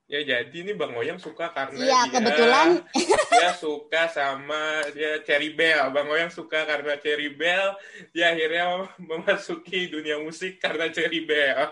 Ya 0.06 0.22
jadi 0.22 0.54
ini 0.62 0.78
Bang 0.78 0.94
Oyong 0.94 1.18
suka 1.18 1.50
karena 1.50 1.74
Iya, 1.74 2.02
dia, 2.06 2.14
kebetulan. 2.22 2.70
dia 3.34 3.52
suka 3.58 4.06
sama 4.14 4.86
dia 4.94 5.26
Cherry 5.26 5.58
Bell. 5.58 5.90
Bang 5.90 6.06
Oyong 6.06 6.30
suka 6.30 6.70
karena 6.70 7.02
Cherry 7.02 7.34
Bell. 7.34 7.74
Dia 8.14 8.30
akhirnya 8.30 8.86
memasuki 9.10 9.90
dunia 9.90 10.22
musik 10.22 10.62
karena 10.62 10.86
Cherry 10.94 11.26
Bell. 11.26 11.66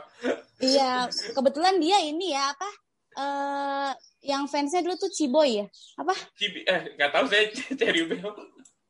Iya, 0.57 1.05
kebetulan 1.37 1.77
dia 1.77 2.01
ini 2.01 2.33
ya 2.33 2.49
apa? 2.49 2.69
eh 3.11 3.91
yang 4.21 4.45
fansnya 4.45 4.81
dulu 4.81 4.95
tuh 4.97 5.09
Ciboy 5.09 5.61
ya? 5.61 5.65
Apa? 5.97 6.13
Cibi, 6.33 6.61
eh 6.63 6.93
nggak 6.95 7.11
tahu 7.11 7.25
saya 7.27 7.45
Cherry 7.79 8.05
Bell. 8.05 8.31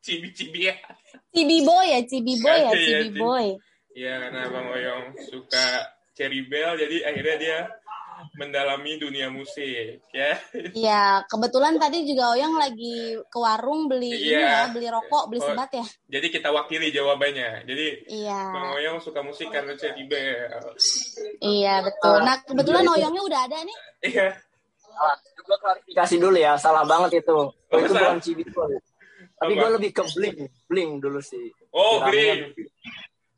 Cibi 0.02 0.28
Cibi 0.32 0.68
ya. 0.68 0.76
Cibi 1.30 1.58
Boy 1.62 1.86
ya, 1.88 2.00
Cibi 2.04 2.34
Boy 2.38 2.52
ya, 2.52 2.68
Iya, 2.68 2.72
Cibi 2.74 3.04
Cibi. 3.08 3.20
Boy. 3.20 3.48
Iya 3.92 4.14
karena 4.20 4.42
Bang 4.48 4.68
Oyong 4.70 5.06
suka 5.26 5.66
Cherry 6.12 6.42
Bell, 6.46 6.76
jadi 6.76 6.98
akhirnya 7.06 7.36
dia 7.38 7.58
mendalami 8.38 8.96
dunia 8.96 9.28
musik 9.28 9.98
ya. 10.14 10.38
Iya, 10.72 11.04
kebetulan 11.26 11.76
tadi 11.76 12.06
juga 12.06 12.32
Oyang 12.32 12.54
lagi 12.54 13.18
ke 13.18 13.38
warung 13.38 13.90
beli 13.90 14.14
ini 14.14 14.32
Iya. 14.32 14.40
ya, 14.40 14.62
beli 14.70 14.88
rokok, 14.88 15.28
beli 15.28 15.42
Oh. 15.42 15.50
sebat 15.50 15.74
ya. 15.74 15.86
Jadi 16.08 16.28
kita 16.30 16.50
wakili 16.50 16.88
jawabannya. 16.90 17.66
Jadi 17.66 17.88
Iya. 18.08 18.42
Bang 18.54 18.68
Oyong 18.74 18.98
suka 19.02 19.22
musik 19.22 19.50
karena 19.50 19.74
Cherry 19.74 20.06
Bell. 20.06 20.62
Iya, 21.42 21.82
betul. 21.82 22.18
Nah, 22.22 22.38
kebetulan 22.42 22.86
Oyangnya 22.86 23.22
udah 23.22 23.42
ada 23.44 23.58
nih. 23.62 23.78
Iya. 24.06 24.28
Salah. 24.92 25.16
Gue 25.42 25.58
klarifikasi. 25.58 26.16
Dulu 26.20 26.38
ya 26.38 26.54
salah 26.60 26.84
banget 26.84 27.24
itu. 27.24 27.38
Oh, 27.50 27.78
itu 27.80 27.92
bukan 27.96 28.20
Cibitoy 28.20 28.76
tapi 29.42 29.58
gue 29.58 29.70
lebih 29.74 29.90
ke 29.90 30.04
bling 30.14 30.38
bling 30.70 30.92
dulu 31.02 31.18
sih. 31.18 31.50
Oh, 31.74 32.06
Green. 32.06 32.54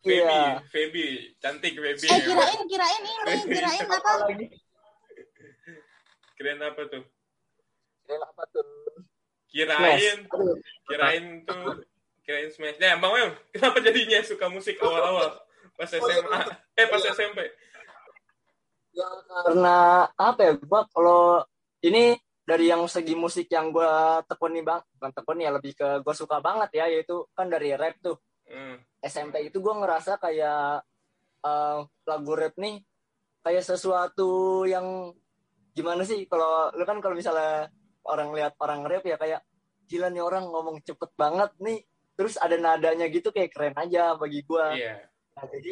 Feby, 0.03 0.19
Iya. 0.19 0.59
Feby, 0.67 1.31
cantik 1.39 1.79
Feby. 1.79 2.07
Eh, 2.11 2.19
kirain 2.27 2.59
kirain 2.67 3.01
ini, 3.07 3.43
kirain 3.47 3.87
apa? 3.87 4.11
Kirain 6.35 6.59
apa 6.59 6.81
tuh? 6.91 7.03
Kirain 8.03 8.19
apa 8.19 8.43
tuh? 8.51 8.67
Kirain, 9.47 10.17
kirain 10.91 11.25
tuh, 11.47 11.87
kirain 12.27 12.51
smash. 12.51 12.75
Nah, 12.83 12.99
Bang 12.99 13.15
Oyong, 13.15 13.31
kenapa 13.55 13.79
jadinya 13.79 14.19
suka 14.27 14.51
musik 14.51 14.75
awal-awal? 14.83 15.39
Pas 15.79 15.87
SMA, 15.87 16.39
eh 16.83 16.85
pas 16.91 16.99
SMP. 16.99 17.39
Ya 18.93 19.07
karena 19.49 19.77
apa 20.13 20.39
ya 20.45 20.53
gue 20.55 20.81
kalau 20.93 21.41
ini 21.81 22.15
dari 22.43 22.69
yang 22.69 22.85
segi 22.85 23.15
musik 23.17 23.49
yang 23.49 23.73
gue 23.73 23.91
tekuni 24.29 24.61
bang 24.61 24.83
bukan 24.95 25.11
tekuni 25.11 25.41
ya 25.47 25.51
lebih 25.55 25.73
ke 25.73 25.87
gue 26.05 26.15
suka 26.15 26.37
banget 26.39 26.69
ya 26.77 26.85
yaitu 26.91 27.25
kan 27.33 27.49
dari 27.49 27.73
rap 27.73 27.97
tuh 27.99 28.17
Hmm. 28.43 28.75
SMP 28.99 29.47
itu 29.47 29.63
gue 29.63 29.71
ngerasa 29.71 30.19
kayak 30.19 30.83
eh, 31.41 31.77
lagu 32.05 32.31
rap 32.35 32.53
nih 32.59 32.83
kayak 33.39 33.63
sesuatu 33.63 34.63
yang 34.67 35.15
gimana 35.73 36.03
sih 36.03 36.27
kalau 36.27 36.69
lu 36.75 36.83
kan 36.83 36.99
kalau 36.99 37.15
misalnya 37.15 37.71
orang 38.03 38.35
lihat 38.35 38.53
orang 38.59 38.83
rap 38.83 39.07
ya 39.07 39.15
kayak 39.15 39.41
gila 39.87 40.11
nih 40.11 40.21
orang 40.21 40.43
ngomong 40.43 40.83
cepet 40.83 41.11
banget 41.15 41.55
nih 41.63 41.87
terus 42.13 42.35
ada 42.37 42.59
nadanya 42.59 43.07
gitu 43.09 43.31
kayak 43.31 43.55
keren 43.55 43.75
aja 43.79 44.13
bagi 44.19 44.43
gue 44.43 44.65
Iya. 44.75 45.07
Nah, 45.33 45.45
jadi 45.49 45.71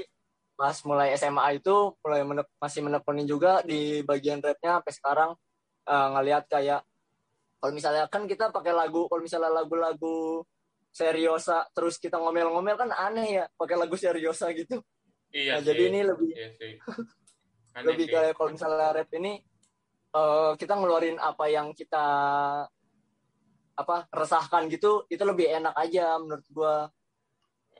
pas 0.61 0.77
mulai 0.85 1.17
SMA 1.17 1.57
itu 1.57 1.97
mulai 2.05 2.21
menep- 2.21 2.53
masih 2.61 2.85
menekuni 2.85 3.25
juga 3.25 3.65
di 3.65 4.05
bagian 4.05 4.37
rapnya 4.37 4.77
sampai 4.77 4.93
sekarang 4.93 5.31
eh, 5.89 6.07
ngelihat 6.13 6.45
kayak 6.45 6.85
kalau 7.57 7.73
misalnya 7.73 8.05
kan 8.05 8.29
kita 8.29 8.53
pakai 8.53 8.69
lagu 8.69 9.09
kalau 9.09 9.25
misalnya 9.25 9.49
lagu-lagu 9.49 10.45
seriosa 10.93 11.65
terus 11.73 11.97
kita 11.97 12.21
ngomel-ngomel 12.21 12.77
kan 12.77 12.93
aneh 12.93 13.41
ya 13.41 13.45
pakai 13.57 13.73
lagu 13.73 13.97
seriosa 13.97 14.53
gitu. 14.53 14.85
Iya 15.33 15.57
nah, 15.57 15.59
sih. 15.65 15.67
jadi 15.73 15.81
ini 15.89 15.99
lebih 16.05 16.29
Iya 16.29 16.49
sih. 16.53 16.73
Aneh 17.81 17.85
lebih 17.89 18.05
sih. 18.05 18.13
kayak 18.13 18.33
kalau 18.37 18.49
misalnya 18.53 18.87
rap 19.01 19.09
ini 19.17 19.33
eh, 20.13 20.51
kita 20.61 20.73
ngeluarin 20.77 21.17
apa 21.17 21.45
yang 21.49 21.73
kita 21.73 22.05
apa 23.81 23.95
resahkan 24.13 24.69
gitu 24.69 25.09
itu 25.09 25.23
lebih 25.25 25.49
enak 25.57 25.73
aja 25.73 26.21
menurut 26.21 26.45
gua 26.53 26.85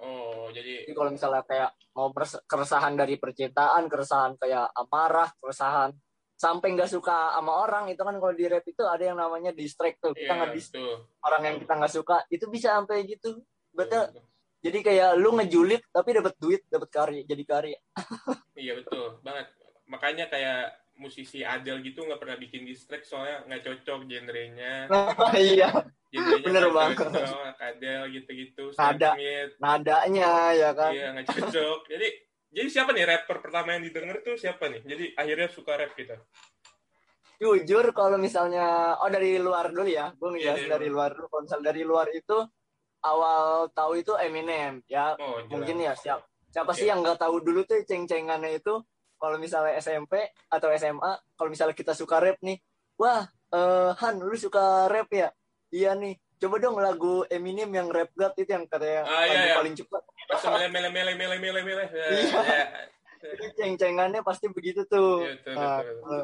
Oh, 0.02 0.50
jadi 0.50 0.90
Jadi 0.90 0.94
kalau 0.98 1.14
misalnya 1.14 1.44
kayak 1.46 1.72
mau 1.94 2.10
keresahan 2.50 2.98
dari 2.98 3.22
percintaan, 3.22 3.86
keresahan 3.86 4.34
kayak 4.42 4.74
amarah, 4.74 5.30
keresahan 5.38 5.94
sampai 6.42 6.74
nggak 6.74 6.90
suka 6.90 7.38
sama 7.38 7.54
orang 7.54 7.94
itu 7.94 8.02
kan 8.02 8.18
kalau 8.18 8.34
di 8.34 8.50
rap 8.50 8.66
itu 8.66 8.82
ada 8.82 9.14
yang 9.14 9.14
namanya 9.14 9.54
distract 9.54 10.02
tuh 10.02 10.10
kita 10.18 10.34
iya, 10.34 10.50
dis 10.50 10.74
betul. 10.74 11.06
orang 11.22 11.42
yang 11.46 11.56
kita 11.62 11.74
nggak 11.78 11.94
suka 11.94 12.18
itu 12.34 12.50
bisa 12.50 12.82
sampai 12.82 13.06
gitu 13.06 13.46
betul 13.70 14.10
Betul. 14.10 14.26
jadi 14.66 14.78
kayak 14.82 15.10
lu 15.22 15.38
ngejulit 15.38 15.86
tapi 15.94 16.18
dapat 16.18 16.34
duit 16.42 16.66
dapat 16.66 16.90
karya 16.90 17.22
jadi 17.30 17.44
karya 17.46 17.78
Iya 18.62 18.78
betul 18.78 19.18
banget. 19.26 19.48
Makanya 19.90 20.26
kayak 20.30 20.81
musisi 20.94 21.42
Adele 21.42 21.82
gitu 21.82 22.04
nggak 22.04 22.20
pernah 22.20 22.38
bikin 22.38 22.64
distrack 22.64 23.02
soalnya 23.02 23.42
nggak 23.48 23.62
cocok 23.64 24.00
genrenya. 24.06 24.86
iya 25.38 25.70
Genrenya 26.12 26.44
Bener 26.44 26.66
banget. 26.70 26.98
cocok, 27.08 27.56
Adele 27.58 28.06
gitu-gitu. 28.12 28.64
Nada. 28.76 29.12
Smith, 29.16 29.52
nadanya 29.58 30.32
ya 30.52 30.70
kan 30.76 30.92
Iya 30.92 31.08
nggak 31.16 31.28
cocok. 31.28 31.80
Jadi 31.88 32.08
jadi 32.52 32.68
siapa 32.68 32.92
nih 32.92 33.06
rapper 33.08 33.38
pertama 33.40 33.74
yang 33.74 33.84
didengar 33.88 34.20
tuh 34.20 34.36
siapa 34.36 34.68
nih? 34.68 34.84
Jadi 34.84 35.06
akhirnya 35.16 35.48
suka 35.48 35.80
rap 35.80 35.96
kita. 35.96 36.20
jujur 37.42 37.90
kalau 37.98 38.22
misalnya 38.22 38.94
oh 39.02 39.10
dari 39.10 39.42
luar 39.42 39.74
dulu 39.74 39.90
ya 39.90 40.14
gue 40.14 40.30
ngejelasin 40.30 40.70
Iya, 40.70 40.74
dari 40.78 40.88
luar 40.94 41.10
dulu 41.18 41.26
misal 41.42 41.60
dari 41.66 41.82
luar 41.82 42.06
itu 42.14 42.38
awal 43.02 43.66
tahu 43.74 43.98
itu 43.98 44.14
Eminem 44.14 44.86
ya 44.86 45.18
Oh 45.18 45.42
jelas. 45.42 45.50
mungkin 45.50 45.82
ya 45.82 45.98
siapa 45.98 46.22
siapa 46.54 46.70
sih 46.78 46.86
Oke. 46.86 46.90
yang 46.94 47.00
nggak 47.02 47.18
tahu 47.18 47.42
dulu 47.42 47.66
tuh 47.66 47.82
ceng-cengannya 47.82 48.62
itu 48.62 48.86
kalau 49.22 49.38
misalnya 49.38 49.78
SMP 49.78 50.18
atau 50.50 50.74
SMA 50.74 51.12
kalau 51.38 51.50
misalnya 51.54 51.78
kita 51.78 51.94
suka 51.94 52.18
rap 52.18 52.42
nih 52.42 52.58
wah 52.98 53.22
eh, 53.54 53.92
Han 54.02 54.18
lu 54.18 54.34
suka 54.34 54.90
rap 54.90 55.06
ya 55.14 55.30
iya 55.70 55.94
nih 55.94 56.18
coba 56.42 56.58
dong 56.58 56.82
lagu 56.82 57.22
Eminem 57.30 57.70
yang 57.70 57.88
rap 57.88 58.10
god 58.12 58.34
itu 58.34 58.50
yang 58.50 58.66
katanya 58.66 59.06
Ah, 59.06 59.24
iya, 59.24 59.32
lagu 59.32 59.46
iya. 59.46 59.56
paling 59.56 59.76
cepat 59.78 60.02
Pas 60.26 60.42
mele 60.48 60.68
mele 60.68 60.90
mele 60.90 61.14
mele 61.14 61.36
mele 61.38 61.62
mele. 61.62 61.84
Ya, 61.86 62.06
Iya. 62.10 62.42
ya. 62.42 62.66
Itu 63.38 63.46
ceng-cengannya 63.54 64.26
pasti 64.26 64.50
begitu 64.50 64.82
tuh 64.86 65.22
Iya, 65.22 65.38
betul, 65.38 65.54
Nah, 65.54 65.78
betul. 65.78 65.98
kalau 66.02 66.24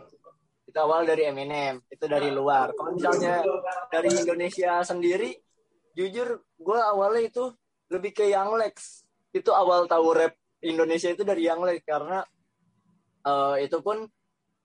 itu 0.68 0.80
awal 0.82 1.02
dari 1.06 1.24
Eminem 1.24 1.76
itu 1.88 2.06
dari 2.06 2.28
luar 2.28 2.74
kalau 2.74 2.92
misalnya 2.92 3.46
dari 3.88 4.10
Indonesia 4.12 4.82
sendiri 4.82 5.32
jujur 5.94 6.28
gue 6.56 6.80
awalnya 6.82 7.24
itu 7.24 7.44
lebih 7.88 8.12
ke 8.12 8.28
Young 8.28 8.58
Lex 8.58 9.06
itu 9.32 9.48
awal 9.50 9.86
tahu 9.86 10.12
rap 10.12 10.34
Indonesia 10.60 11.08
itu 11.08 11.22
dari 11.22 11.46
Young 11.46 11.64
Lex 11.64 11.86
karena 11.86 12.20
eh, 13.26 13.56
itu 13.66 13.78
pun 13.82 14.06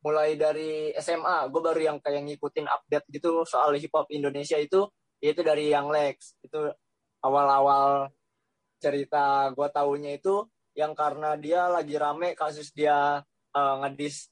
mulai 0.02 0.34
dari 0.34 0.90
SMA 0.98 1.46
gue 1.46 1.62
baru 1.62 1.80
yang 1.94 1.98
kayak 2.02 2.26
ngikutin 2.26 2.66
update 2.66 3.06
gitu 3.14 3.46
soal 3.46 3.70
hip 3.78 3.94
hop 3.94 4.10
Indonesia 4.10 4.58
itu 4.58 4.90
itu 5.22 5.40
dari 5.46 5.70
Young 5.70 5.94
Lex 5.94 6.42
itu 6.42 6.58
awal-awal 7.22 8.10
cerita 8.82 9.54
gue 9.54 9.68
tahunya 9.70 10.18
itu 10.18 10.42
yang 10.74 10.98
karena 10.98 11.38
dia 11.38 11.70
lagi 11.70 11.94
rame 11.94 12.34
kasus 12.34 12.74
dia 12.74 13.22
eh, 13.54 13.74
ngedis 13.86 14.26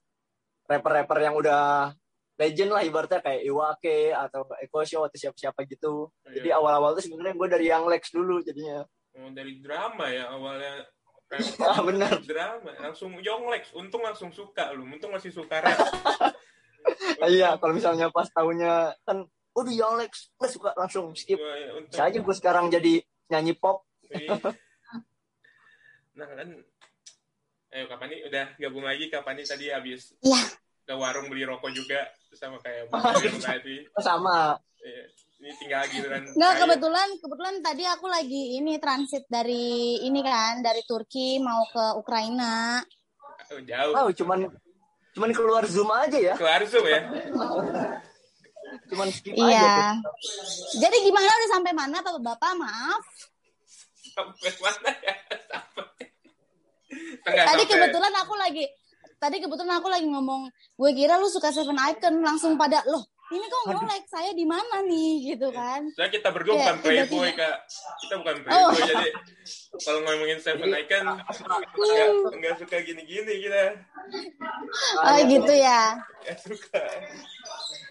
rapper-rapper 0.66 1.18
yang 1.22 1.34
udah 1.38 1.94
legend 2.40 2.70
lah 2.72 2.80
ibaratnya 2.80 3.20
kayak 3.20 3.42
Iwake 3.44 4.16
atau 4.16 4.48
Eko 4.64 4.80
Show 4.88 5.04
atau 5.04 5.18
siapa-siapa 5.20 5.60
gitu. 5.68 6.08
Jadi 6.24 6.48
Iya. 6.48 6.56
awal-awal 6.56 6.96
tuh 6.96 7.04
sebenarnya 7.04 7.36
gue 7.36 7.48
dari 7.52 7.64
Young 7.68 7.86
Lex 7.92 8.02
dulu 8.16 8.40
jadinya. 8.40 8.80
Oh, 9.20 9.28
dari 9.36 9.60
drama 9.60 10.08
ya 10.08 10.32
awalnya. 10.32 10.88
Ah 11.62 11.80
benar. 11.80 12.18
drama 12.26 12.70
langsung 12.82 13.14
Yonglex 13.22 13.70
untung 13.72 14.02
langsung 14.02 14.34
suka 14.34 14.74
lu 14.74 14.82
untung 14.84 15.14
masih 15.14 15.30
suka 15.30 15.62
rap 15.62 15.78
iya, 17.30 17.54
kalau 17.60 17.76
misalnya 17.76 18.08
pas 18.10 18.26
tahunnya 18.32 18.96
kan 19.04 19.28
udah 19.52 19.72
Young 19.74 19.96
Lex 20.00 20.30
gue 20.38 20.48
suka 20.48 20.70
langsung 20.78 21.12
skip. 21.12 21.36
Gua, 21.36 21.52
ya, 21.58 21.68
untung. 21.76 21.90
Bisa 21.92 22.02
aja 22.06 22.18
gue 22.22 22.34
sekarang 22.38 22.64
jadi 22.70 23.02
nyanyi 23.28 23.52
pop. 23.54 23.84
Iya. 24.10 24.38
nah 26.18 26.26
kan 26.26 26.48
ayo 27.70 27.84
kapan 27.86 28.06
nih 28.10 28.20
udah 28.26 28.46
gabung 28.58 28.82
lagi 28.82 29.06
kapan 29.06 29.38
nih 29.38 29.46
tadi 29.46 29.66
habis 29.70 30.10
Iya. 30.20 30.42
ke 30.82 30.94
warung 30.98 31.30
beli 31.30 31.46
rokok 31.46 31.70
juga 31.70 32.10
sama 32.34 32.58
kayak 32.58 32.90
tadi 33.46 33.86
Sama. 34.02 34.58
Iya. 34.82 35.04
Ini 35.40 35.52
tinggal 35.56 35.82
giliran 35.88 36.20
Nggak, 36.30 36.52
kebetulan 36.58 37.08
kebetulan 37.16 37.54
tadi 37.60 37.84
aku 37.84 38.06
lagi 38.06 38.42
ini 38.56 38.76
transit 38.76 39.24
dari 39.26 39.64
ini 40.00 40.20
kan 40.20 40.60
dari 40.60 40.84
Turki 40.84 41.36
mau 41.38 41.64
ke 41.66 41.96
Ukraina. 41.96 42.84
Oh, 43.48 43.60
jauh 43.60 43.92
Oh, 43.96 44.08
cuman 44.10 44.46
cuman 45.10 45.30
keluar 45.32 45.64
Zoom 45.64 45.88
aja 45.90 46.14
ya. 46.14 46.34
keluar 46.34 46.62
zoom 46.62 46.84
ya 46.84 47.00
Cuman 48.86 49.08
skip 49.10 49.32
aja. 49.32 49.42
Iya. 49.42 49.72
tuh. 49.98 50.14
Jadi 50.78 50.96
gimana 51.02 51.26
udah 51.26 51.50
sampai 51.50 51.72
mana 51.72 51.96
Bapak-bapak? 51.98 52.52
Maaf. 52.54 53.04
sampai 54.10 54.52
mana 54.56 54.90
ya 55.00 55.14
sampai 55.48 56.04
Tengah 57.20 57.44
Tadi 57.44 57.62
sampai- 57.62 57.70
kebetulan 57.70 58.14
aku 58.16 58.34
lagi 58.36 58.64
tadi 59.16 59.36
kebetulan 59.38 59.74
aku 59.76 59.88
lagi 59.88 60.06
ngomong, 60.06 60.48
gue 60.74 60.90
kira 60.92 61.14
lu 61.14 61.28
suka 61.28 61.50
Seven 61.50 61.76
Icon 61.76 62.18
langsung 62.20 62.56
pada 62.56 62.80
loh. 62.84 63.04
Ini 63.30 63.46
kok 63.46 63.62
ngolek 63.64 64.04
saya 64.04 64.30
di 64.30 64.42
mana 64.42 64.82
nih 64.82 65.10
gitu 65.30 65.48
kan? 65.50 65.86
Soalnya 65.94 66.10
kita 66.10 66.28
berdua 66.30 66.50
Iya, 66.52 66.62
bukan 66.66 66.76
playboy 66.82 67.28
kak 67.32 67.56
kita 68.00 68.14
bukan 68.18 68.34
Oh. 68.36 68.42
playboy 68.42 68.82
jadi 68.84 69.08
kalau 69.78 69.98
ngomongin 70.02 70.38
Seven 70.44 70.66
Icon 70.68 71.04
nggak 71.06 72.08
nggak 72.32 72.54
suka 72.58 72.76
gini-gini 72.80 73.32
kita 73.40 73.62
Oh 75.00 75.18
gitu 75.24 75.52
ya. 75.52 75.94
ya 76.20 76.34
suka 76.36 76.82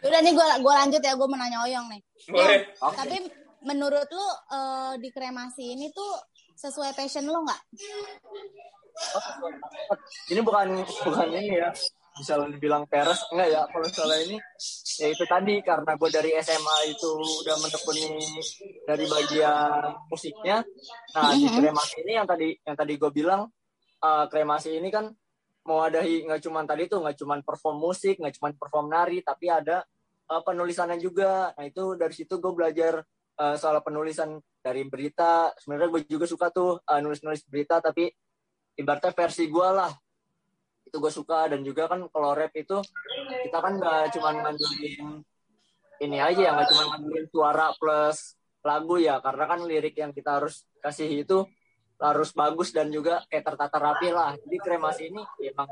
Udah 0.02 0.20
nih 0.20 0.32
gue 0.32 0.48
gue 0.60 0.74
lanjut 0.76 1.00
ya 1.00 1.14
gue 1.14 1.24
mau 1.26 1.36
nanya 1.36 1.60
Oyong 1.64 1.88
nih. 1.88 2.02
boleh 2.28 2.60
Yong, 2.76 2.94
tapi 2.94 3.16
menurut 3.62 4.08
lu 4.08 4.28
eh, 4.50 4.94
di 4.98 5.10
kremasi 5.10 5.72
ini 5.74 5.88
tuh 5.90 6.12
sesuai 6.54 6.92
passion 6.92 7.24
lu 7.24 7.40
nggak? 7.40 7.62
ini 10.28 10.40
bukan 10.40 10.68
bukan 10.84 11.28
ini 11.32 11.56
ya 11.58 11.72
misalnya 12.20 12.52
dibilang 12.52 12.84
peres 12.86 13.24
enggak 13.32 13.48
ya 13.48 13.62
kalau 13.72 13.86
misalnya 13.88 14.20
ini 14.28 14.38
ya 15.00 15.08
itu 15.08 15.24
tadi 15.24 15.56
karena 15.64 15.92
gue 15.96 16.10
dari 16.12 16.32
SMA 16.44 16.78
itu 16.92 17.12
udah 17.16 17.56
menekuni 17.64 18.08
dari 18.84 19.06
bagian 19.08 19.96
musiknya. 20.12 20.58
Nah 21.16 21.32
di 21.34 21.48
Mhm. 21.48 21.56
kremasi 21.56 21.96
ini 22.04 22.14
yang 22.20 22.28
tadi 22.28 22.50
yang 22.60 22.76
tadi 22.76 22.94
gue 23.00 23.12
bilang 23.16 23.48
eh, 24.04 24.26
kremasi 24.28 24.76
ini 24.76 24.92
kan 24.92 25.08
mau 25.64 25.80
ada 25.84 26.04
nggak 26.04 26.42
cuman 26.44 26.64
tadi 26.68 26.92
tuh 26.92 27.00
nggak 27.00 27.16
cuman 27.20 27.40
perform 27.48 27.78
musik 27.80 28.20
nggak 28.20 28.36
cuman 28.40 28.52
perform 28.60 28.86
nari 28.92 29.24
tapi 29.24 29.48
ada 29.48 29.88
eh, 30.30 30.42
penulisannya 30.44 31.00
juga. 31.00 31.56
Nah 31.56 31.64
itu 31.64 31.96
dari 31.96 32.12
situ 32.12 32.38
gue 32.44 32.52
belajar 32.52 33.00
eh, 33.40 33.56
soal 33.56 33.80
penulisan 33.80 34.36
dari 34.60 34.84
berita. 34.92 35.56
Sebenarnya 35.56 35.88
gue 35.88 36.02
juga 36.04 36.28
suka 36.28 36.52
tuh 36.52 36.84
eh, 36.84 37.00
nulis-nulis 37.00 37.48
berita 37.48 37.80
tapi 37.80 38.12
ibaratnya 38.76 39.12
versi 39.16 39.48
gue 39.48 39.70
lah 39.72 39.92
itu 40.90 40.98
gue 40.98 41.14
suka 41.14 41.54
dan 41.54 41.62
juga 41.62 41.86
kan 41.86 42.02
kalau 42.10 42.34
rap 42.34 42.50
itu 42.58 42.82
kita 43.46 43.58
kan 43.62 43.78
nggak 43.78 44.10
cuma 44.18 44.34
ngandelin 44.34 45.22
ini 46.02 46.18
aja 46.18 46.42
ya 46.50 46.52
nggak 46.58 46.68
cuma 46.74 46.84
ngandelin 46.98 47.26
suara 47.30 47.70
plus 47.78 48.34
lagu 48.66 48.98
ya 48.98 49.22
karena 49.22 49.46
kan 49.46 49.60
lirik 49.70 49.96
yang 49.96 50.12
kita 50.12 50.42
harus 50.42 50.66
kasih 50.82 51.24
itu 51.24 51.46
harus 52.02 52.34
bagus 52.34 52.74
dan 52.74 52.90
juga 52.90 53.22
kayak 53.30 53.46
tertata 53.54 53.78
rapi 53.78 54.10
lah 54.10 54.34
jadi 54.42 54.58
kremasi 54.58 55.14
ini 55.14 55.22
emang 55.46 55.70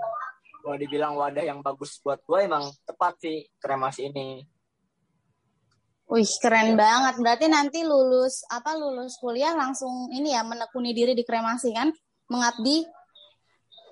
kalau 0.61 0.77
dibilang 0.77 1.15
wadah 1.15 1.43
yang 1.43 1.65
bagus 1.65 1.97
buat 2.03 2.21
gue 2.21 2.39
emang 2.45 2.67
tepat 2.85 3.13
sih 3.23 3.37
kremasi 3.57 4.13
ini 4.13 4.43
Wih 6.07 6.23
keren 6.39 6.79
banget. 6.79 7.19
Berarti 7.19 7.51
nanti 7.51 7.83
lulus 7.83 8.47
apa 8.47 8.79
lulus 8.79 9.19
kuliah 9.19 9.51
langsung 9.51 10.07
ini 10.15 10.31
ya 10.31 10.39
menekuni 10.39 10.95
diri 10.95 11.11
di 11.11 11.27
kremasi 11.27 11.75
kan? 11.75 11.91
Mengabdi. 12.31 12.87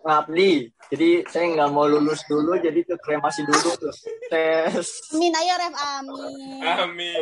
Ngabdi 0.05 0.51
jadi 0.87 1.25
saya 1.25 1.45
nggak 1.51 1.71
mau 1.73 1.89
lulus 1.89 2.21
dulu 2.25 2.53
jadi 2.55 2.77
ke 2.79 2.95
kremasi 3.01 3.41
dulu 3.41 3.69
tuh 3.75 3.93
tes 4.29 4.85
Amin 5.11 5.33
ayo 5.33 5.53
Ref 5.57 5.73
amin. 5.73 6.61
amin 6.61 7.17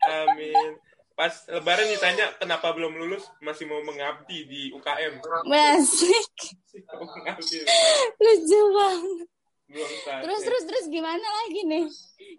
amin 0.00 0.70
pas 1.12 1.32
lebaran 1.48 1.88
ditanya 1.88 2.28
kenapa 2.36 2.70
belum 2.70 2.92
lulus 2.94 3.26
masih 3.40 3.66
mau 3.66 3.82
mengabdi 3.82 4.46
di 4.46 4.60
UKM 4.70 5.18
mengabdi 5.42 6.12
Lucu 8.16 8.60
banget. 8.70 9.26
Terus 9.96 10.40
terus 10.46 10.62
terus 10.62 10.84
gimana 10.86 11.18
lagi 11.42 11.66
nih? 11.66 11.84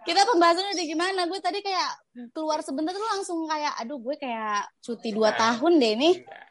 Kita 0.07 0.23
pembahasannya 0.23 0.71
udah 0.71 0.87
gimana? 0.87 1.21
Gue 1.27 1.43
tadi 1.43 1.59
kayak 1.59 1.91
keluar 2.31 2.63
sebentar 2.63 2.95
tuh 2.95 3.03
langsung 3.03 3.43
kayak 3.43 3.75
aduh 3.75 3.99
gue 3.99 4.15
kayak 4.15 4.63
cuti 4.79 5.11
dua 5.11 5.35
Nah. 5.35 5.37
tahun 5.51 5.73
deh 5.75 5.93
nih. 5.99 6.15
Enggak. 6.23 6.46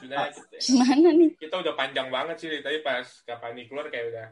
Sudah 0.00 0.28
kita, 0.30 0.56
Gimana 0.60 1.08
nih? 1.14 1.30
kita 1.36 1.54
udah 1.60 1.74
panjang 1.76 2.08
banget 2.08 2.36
sih 2.40 2.48
tadi 2.60 2.78
pas 2.84 3.06
Kapani 3.24 3.66
keluar 3.66 3.88
kayak 3.88 4.06
udah 4.12 4.26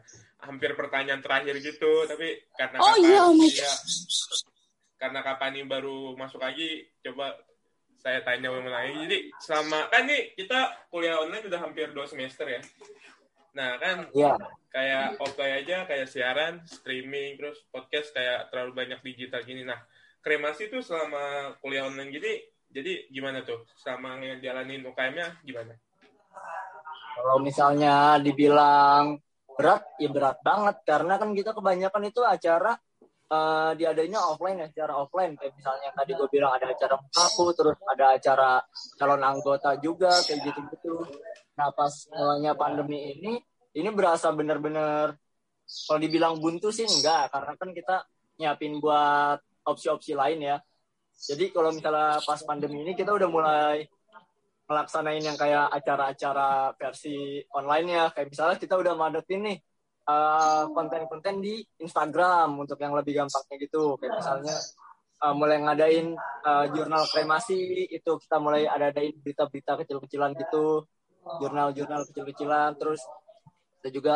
hampir 0.45 0.71
pertanyaan 0.73 1.21
terakhir 1.21 1.59
gitu 1.59 2.07
tapi 2.07 2.39
karena 2.55 2.77
Oh 2.79 2.95
iya, 2.99 3.19
oh 3.27 3.33
my 3.35 3.47
iya, 3.47 3.71
karena 4.99 5.19
Kapani 5.23 5.63
baru 5.63 6.13
masuk 6.19 6.43
lagi 6.43 6.87
coba 7.03 7.35
saya 7.99 8.23
tanya 8.23 8.47
ulang 8.47 8.71
lagi 8.71 8.95
jadi 9.07 9.17
selama 9.43 9.91
kan 9.91 10.07
nih 10.07 10.31
kita 10.39 10.87
kuliah 10.87 11.19
online 11.19 11.51
udah 11.51 11.59
hampir 11.59 11.91
dua 11.91 12.07
semester 12.07 12.47
ya. 12.47 12.63
Nah 13.55 13.75
kan 13.75 14.07
ya 14.15 14.39
kayak 14.71 15.19
offline 15.19 15.65
aja 15.65 15.83
kayak 15.83 16.07
siaran 16.07 16.63
streaming 16.63 17.35
terus 17.35 17.59
podcast 17.67 18.15
kayak 18.15 18.47
terlalu 18.47 18.71
banyak 18.71 18.99
digital 19.03 19.43
gini. 19.43 19.67
Nah 19.67 19.83
kremasi 20.23 20.71
tuh 20.71 20.79
selama 20.79 21.55
kuliah 21.59 21.87
online 21.87 22.11
gini, 22.11 22.33
jadi 22.69 23.09
gimana 23.09 23.41
tuh? 23.41 23.65
Sama 23.73 24.21
ngejalanin 24.21 24.85
UKM-nya 24.85 25.41
gimana? 25.41 25.73
Kalau 27.19 27.37
misalnya 27.41 28.15
dibilang 28.21 29.19
berat, 29.57 29.83
ya 29.99 30.07
berat 30.07 30.39
banget 30.39 30.75
karena 30.87 31.19
kan 31.19 31.35
kita 31.35 31.51
kebanyakan 31.51 32.03
itu 32.07 32.21
acara 32.23 32.79
uh, 33.27 33.71
diadainya 33.75 34.19
offline 34.21 34.63
ya, 34.63 34.67
secara 34.71 34.93
offline. 34.95 35.35
Kayak 35.35 35.53
misalnya 35.57 35.89
tadi 35.91 36.11
gue 36.15 36.29
bilang 36.31 36.55
ada 36.55 36.71
acara 36.71 36.95
aku, 36.95 37.45
terus 37.51 37.75
ada 37.83 38.05
acara 38.15 38.49
calon 38.95 39.23
anggota 39.25 39.75
juga 39.81 40.15
kayak 40.23 40.39
gitu-gitu. 40.47 40.95
Nah 41.59 41.75
pas 41.75 41.91
mulanya 42.13 42.55
pandemi 42.55 43.19
ini, 43.19 43.35
ini 43.75 43.89
berasa 43.91 44.31
bener-bener 44.31 45.17
kalau 45.89 45.99
dibilang 46.01 46.39
buntu 46.39 46.73
sih 46.73 46.87
enggak, 46.87 47.29
karena 47.29 47.53
kan 47.59 47.69
kita 47.75 47.95
nyiapin 48.39 48.79
buat 48.79 49.43
opsi-opsi 49.67 50.15
lain 50.15 50.39
ya. 50.39 50.57
Jadi 51.19 51.51
kalau 51.51 51.75
misalnya 51.75 52.23
pas 52.23 52.39
pandemi 52.47 52.87
ini 52.87 52.95
kita 52.95 53.11
udah 53.11 53.27
mulai 53.27 53.83
melaksanain 54.69 55.19
yang 55.19 55.35
kayak 55.35 55.67
acara-acara 55.73 56.71
versi 56.77 57.41
online 57.51 57.87
ya, 57.89 58.05
kayak 58.13 58.29
misalnya 58.29 58.57
kita 58.61 58.77
udah 58.77 58.93
madetin 58.93 59.41
nih 59.41 59.57
uh, 60.05 60.69
konten-konten 60.71 61.41
di 61.41 61.59
Instagram 61.81 62.53
untuk 62.55 62.77
yang 62.77 62.93
lebih 62.93 63.17
gampangnya 63.17 63.55
gitu, 63.65 63.97
kayak 63.97 64.21
misalnya 64.21 64.55
uh, 65.25 65.33
mulai 65.33 65.57
ngadain 65.65 66.13
uh, 66.45 66.65
jurnal 66.69 67.01
kremasi 67.09 67.89
itu 67.89 68.11
kita 68.21 68.37
mulai 68.37 68.69
ada 68.69 68.93
adain 68.93 69.17
berita-berita 69.17 69.81
kecil-kecilan 69.83 70.37
gitu, 70.37 70.85
jurnal-jurnal 71.41 72.05
kecil-kecilan, 72.13 72.77
terus 72.77 73.01
kita 73.81 73.89
juga 73.89 74.15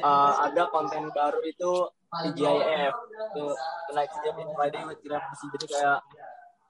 uh, 0.00 0.34
ada 0.48 0.72
konten 0.72 1.12
baru 1.12 1.44
itu 1.44 1.72
di 2.10 2.42
GIF 2.42 2.94
itu 3.30 3.46
like 3.94 4.10
Friday 4.56 4.82
with 4.82 4.98
jadi 5.04 5.66
kayak 5.68 6.00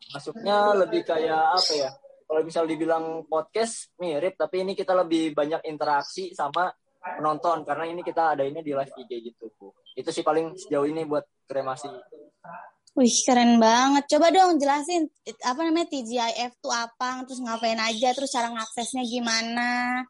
masuknya 0.09 0.73
lebih 0.87 1.05
kayak 1.05 1.57
apa 1.57 1.73
ya 1.77 1.91
kalau 2.25 2.41
misal 2.47 2.65
dibilang 2.65 3.27
podcast 3.27 3.93
mirip 3.99 4.39
tapi 4.39 4.65
ini 4.65 4.73
kita 4.73 4.97
lebih 4.97 5.35
banyak 5.37 5.67
interaksi 5.67 6.33
sama 6.33 6.71
penonton 7.01 7.65
karena 7.65 7.85
ini 7.91 8.01
kita 8.01 8.39
ada 8.39 8.45
ini 8.45 8.65
di 8.65 8.73
live 8.73 8.95
IG 8.97 9.11
gitu 9.33 9.47
itu 9.97 10.11
sih 10.13 10.25
paling 10.25 10.57
sejauh 10.57 10.89
ini 10.89 11.05
buat 11.05 11.25
kremasi 11.49 11.91
Wih 12.99 13.23
keren 13.23 13.63
banget. 13.63 14.03
Coba 14.11 14.35
dong 14.35 14.59
jelasin 14.59 15.07
apa 15.47 15.63
namanya 15.63 15.95
TGIF 15.95 16.59
tuh 16.59 16.75
apa, 16.75 17.23
terus 17.23 17.39
ngapain 17.39 17.79
aja, 17.79 18.11
terus 18.11 18.35
cara 18.35 18.51
ngaksesnya 18.51 19.07
gimana. 19.07 20.03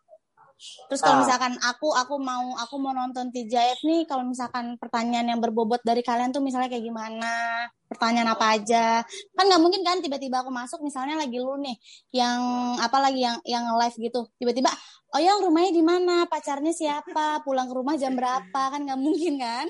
Terus 0.60 1.00
kalau 1.00 1.16
ah. 1.18 1.22
misalkan 1.24 1.52
aku 1.56 1.88
aku 1.96 2.20
mau 2.20 2.52
aku 2.60 2.76
mau 2.76 2.92
nonton 2.92 3.32
TJF 3.32 3.80
nih, 3.80 4.04
kalau 4.04 4.28
misalkan 4.28 4.76
pertanyaan 4.76 5.32
yang 5.32 5.40
berbobot 5.40 5.80
dari 5.80 6.04
kalian 6.04 6.36
tuh 6.36 6.44
misalnya 6.44 6.68
kayak 6.68 6.84
gimana, 6.84 7.64
pertanyaan 7.88 8.36
apa 8.36 8.60
aja, 8.60 9.00
kan 9.32 9.44
nggak 9.48 9.62
mungkin 9.62 9.80
kan 9.80 10.04
tiba-tiba 10.04 10.44
aku 10.44 10.52
masuk 10.52 10.84
misalnya 10.84 11.16
lagi 11.16 11.40
lu 11.40 11.56
nih, 11.64 11.76
yang 12.12 12.40
apa 12.76 12.98
lagi 13.00 13.24
yang 13.24 13.40
yang 13.48 13.64
live 13.72 13.96
gitu, 13.96 14.28
tiba-tiba, 14.36 14.68
oh 15.16 15.20
yang 15.20 15.40
rumahnya 15.40 15.72
di 15.72 15.84
mana, 15.84 16.28
pacarnya 16.28 16.76
siapa, 16.76 17.40
pulang 17.40 17.64
ke 17.64 17.74
rumah 17.74 17.96
jam 17.96 18.12
berapa, 18.12 18.62
kan 18.68 18.80
nggak 18.84 19.00
mungkin 19.00 19.40
kan? 19.40 19.66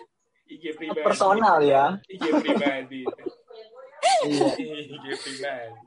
IG 0.51 0.75
pribadi. 0.75 1.07
Personal 1.07 1.63
ya. 1.63 1.95
IG 2.11 2.25
pribadi. 2.43 3.03
IG 4.27 5.11
pribadi. 5.23 5.79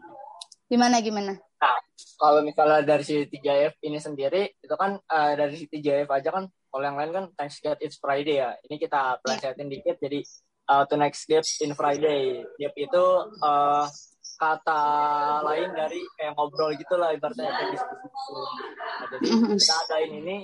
Gimana 0.72 1.04
gimana? 1.04 1.36
Nah, 1.64 1.80
kalau 2.20 2.44
misalnya 2.44 2.84
dari 2.84 3.04
si 3.08 3.24
TJF 3.24 3.80
ini 3.88 3.96
sendiri, 3.96 4.60
itu 4.60 4.76
kan 4.76 5.00
uh, 5.00 5.32
dari 5.40 5.56
si 5.56 5.72
TJF 5.72 6.12
aja 6.12 6.30
kan, 6.36 6.44
kalau 6.68 6.84
yang 6.84 7.00
lain 7.00 7.12
kan 7.16 7.26
Thanks 7.40 7.64
God 7.64 7.80
It's 7.80 7.96
Friday 8.04 8.44
ya. 8.44 8.52
Ini 8.68 8.76
kita 8.76 9.24
plesetin 9.24 9.72
dikit, 9.72 9.96
jadi 10.04 10.20
uh, 10.68 10.84
to 10.84 11.00
next 11.00 11.24
gift 11.24 11.48
in 11.64 11.72
Friday. 11.72 12.44
Gift 12.60 12.76
itu 12.76 13.06
uh, 13.40 13.88
kata 14.36 14.84
lain 15.48 15.72
dari 15.72 16.04
kayak 16.20 16.36
ngobrol 16.36 16.76
gitu 16.76 17.00
lah, 17.00 17.16
ibaratnya 17.16 17.48
kayak 17.48 17.80
diskusi 17.80 18.08
gitu. 18.12 18.36
Nah, 18.76 19.08
jadi 19.08 19.28
kita 19.56 19.76
adain 19.88 20.12
ini 20.20 20.38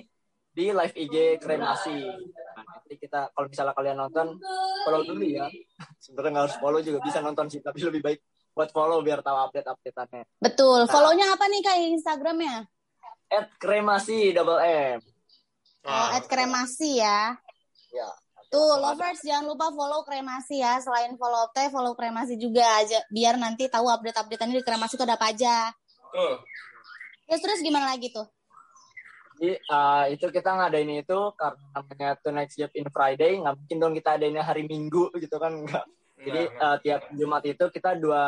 di 0.56 0.66
live 0.72 0.96
IG 0.96 1.16
kremasi. 1.44 2.00
Nah, 2.56 2.64
nanti 2.64 2.96
kita 2.96 3.28
kalau 3.36 3.48
misalnya 3.52 3.76
kalian 3.76 3.98
nonton, 4.00 4.28
follow 4.88 5.04
dulu 5.04 5.26
ya. 5.28 5.52
Sebenarnya 6.04 6.32
nggak 6.32 6.46
harus 6.48 6.58
follow 6.64 6.80
juga 6.80 7.00
bisa 7.04 7.20
nonton 7.20 7.52
sih, 7.52 7.60
tapi 7.60 7.84
lebih 7.84 8.00
baik 8.00 8.20
buat 8.60 8.76
follow 8.76 9.00
biar 9.00 9.24
tahu 9.24 9.40
update-updateannya. 9.48 10.28
Betul. 10.44 10.84
Nah, 10.84 10.92
Follownya 10.92 11.32
apa 11.32 11.48
nih 11.48 11.64
kayak 11.64 11.96
Instagramnya? 11.96 12.68
At 13.32 13.48
kremasi 13.56 14.36
double 14.36 14.60
M. 14.60 15.00
Oh, 15.88 16.08
at 16.12 16.28
kremasi 16.28 17.00
ya. 17.00 17.40
Ya. 17.96 18.10
Tuh, 18.52 18.82
lovers 18.84 19.24
jangan 19.24 19.48
lupa 19.48 19.72
follow 19.72 20.04
kremasi 20.04 20.60
ya. 20.60 20.76
Selain 20.84 21.16
follow 21.16 21.48
teh, 21.56 21.72
follow 21.72 21.96
kremasi 21.96 22.36
juga 22.36 22.68
aja 22.84 23.00
biar 23.08 23.40
nanti 23.40 23.72
tahu 23.72 23.88
update-updateannya 23.88 24.60
di 24.60 24.66
kremasi 24.68 25.00
itu 25.00 25.06
ada 25.08 25.16
apa 25.16 25.32
aja. 25.32 25.72
Tuh. 26.12 26.44
Terus 27.32 27.40
terus 27.40 27.60
gimana 27.64 27.96
lagi 27.96 28.12
tuh? 28.12 28.28
Jadi 29.40 29.56
uh, 29.72 30.04
itu 30.12 30.26
kita 30.36 30.52
ngadain 30.52 31.00
itu 31.00 31.20
karena 31.40 31.64
namanya 31.72 32.10
The 32.20 32.32
Next 32.36 32.60
Job 32.60 32.76
in 32.76 32.92
Friday, 32.92 33.40
nggak 33.40 33.56
mungkin 33.56 33.78
dong 33.80 33.94
kita 33.96 34.20
adainnya 34.20 34.44
hari 34.44 34.68
Minggu 34.68 35.16
gitu 35.16 35.40
kan, 35.40 35.64
nggak 35.64 35.86
jadi 36.20 36.42
uh, 36.60 36.78
tiap 36.84 37.02
Jumat 37.16 37.44
itu 37.48 37.66
kita 37.72 37.96
dua 37.96 38.24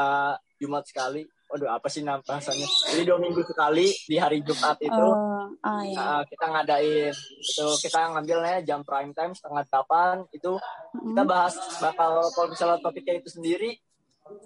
Jumat 0.55 0.87
sekali. 0.87 1.27
Waduh, 1.51 1.67
apa 1.67 1.91
sih 1.91 1.99
nama 1.99 2.23
bahasanya? 2.23 2.63
Jadi 2.63 3.03
dua 3.03 3.19
minggu 3.19 3.43
sekali 3.43 3.91
di 4.07 4.15
hari 4.15 4.39
Jumat 4.39 4.79
itu 4.79 4.95
uh, 4.95 5.51
uh, 5.51 5.83
iya. 5.83 5.99
uh, 5.99 6.23
kita 6.23 6.45
ngadain 6.47 7.11
itu 7.11 7.67
kita 7.83 7.99
ngambilnya 8.15 8.63
jam 8.63 8.87
prime 8.87 9.11
time 9.11 9.35
setengah 9.35 9.67
delapan 9.67 10.23
itu 10.31 10.55
mm. 10.95 11.11
kita 11.11 11.23
bahas 11.27 11.55
bakal 11.83 12.23
kalau 12.31 12.47
misalnya 12.47 12.79
topiknya 12.79 13.19
itu 13.19 13.29
sendiri 13.35 13.71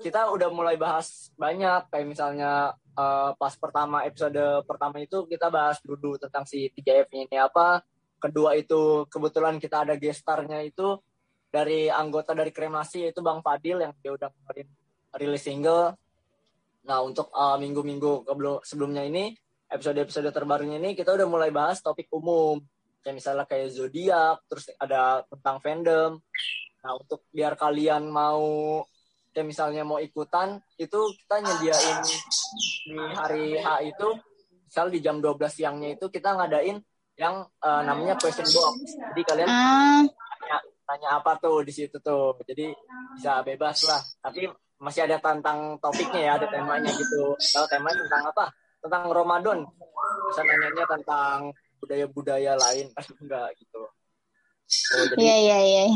kita 0.01 0.33
udah 0.33 0.49
mulai 0.49 0.81
bahas 0.81 1.29
banyak 1.37 1.93
kayak 1.93 2.09
misalnya 2.09 2.73
uh, 2.97 3.37
pas 3.37 3.53
pertama 3.53 4.01
episode 4.01 4.65
pertama 4.65 4.97
itu 4.97 5.29
kita 5.29 5.53
bahas 5.53 5.77
dulu 5.85 6.17
tentang 6.17 6.49
si 6.49 6.73
3F 6.73 7.13
ini 7.13 7.37
apa 7.37 7.85
kedua 8.17 8.57
itu 8.57 9.05
kebetulan 9.11 9.61
kita 9.61 9.85
ada 9.85 9.93
gestarnya 9.93 10.65
itu 10.65 10.97
dari 11.55 11.87
anggota 11.87 12.35
dari 12.35 12.51
kremasi 12.51 13.07
yaitu 13.07 13.23
Bang 13.23 13.39
Fadil 13.39 13.79
yang 13.79 13.95
dia 14.03 14.11
udah 14.11 14.27
kemarin 14.27 14.67
rilis 15.15 15.47
single. 15.47 15.95
Nah 16.83 16.99
untuk 16.99 17.31
uh, 17.31 17.55
minggu-minggu 17.55 18.27
sebelumnya 18.67 19.07
ini 19.07 19.31
episode-episode 19.71 20.27
terbarunya 20.35 20.75
ini 20.83 20.91
kita 20.99 21.15
udah 21.15 21.23
mulai 21.23 21.55
bahas 21.55 21.79
topik 21.79 22.11
umum 22.11 22.59
kayak 22.99 23.15
misalnya 23.15 23.45
kayak 23.47 23.71
zodiak, 23.71 24.43
terus 24.51 24.67
ada 24.75 25.23
tentang 25.31 25.63
fandom. 25.63 26.11
Nah 26.83 26.91
untuk 26.99 27.23
biar 27.31 27.55
kalian 27.55 28.11
mau 28.11 28.83
kayak 29.31 29.47
misalnya 29.47 29.87
mau 29.87 30.03
ikutan 30.03 30.59
itu 30.75 30.99
kita 31.23 31.39
nyediain 31.39 31.99
di 32.83 32.97
hari 33.15 33.45
H 33.63 33.67
itu 33.95 34.07
misal 34.67 34.91
di 34.91 34.99
jam 34.99 35.23
12 35.23 35.39
siangnya 35.47 35.95
itu 35.95 36.11
kita 36.11 36.35
ngadain 36.35 36.83
yang 37.15 37.47
uh, 37.47 37.81
namanya 37.87 38.19
question 38.19 38.43
box. 38.43 38.75
Jadi 38.91 39.21
kalian 39.23 39.47
uh 39.47 40.03
tanya 40.85 41.17
apa 41.17 41.35
tuh 41.41 41.65
di 41.65 41.73
situ 41.73 41.97
tuh. 41.99 42.37
Jadi 42.45 42.71
bisa 43.17 43.41
bebas 43.41 43.83
lah. 43.89 44.01
Tapi 44.21 44.47
masih 44.79 45.09
ada 45.09 45.17
tentang 45.17 45.81
topiknya 45.81 46.21
ya 46.21 46.31
ada 46.37 46.47
temanya 46.47 46.91
gitu. 46.93 47.33
Kalau 47.53 47.67
temanya 47.67 47.99
tentang 48.05 48.23
apa? 48.31 48.45
Tentang 48.79 49.03
Ramadan. 49.09 49.59
Bisa 50.31 50.41
nanyanya 50.45 50.85
tentang 50.85 51.37
budaya-budaya 51.81 52.53
lain. 52.55 52.85
Kan 52.95 53.05
enggak 53.19 53.49
gitu. 53.57 53.83
Oh, 54.65 55.05
yeah, 55.21 55.37
yeah, 55.37 55.61
yeah. 55.61 55.89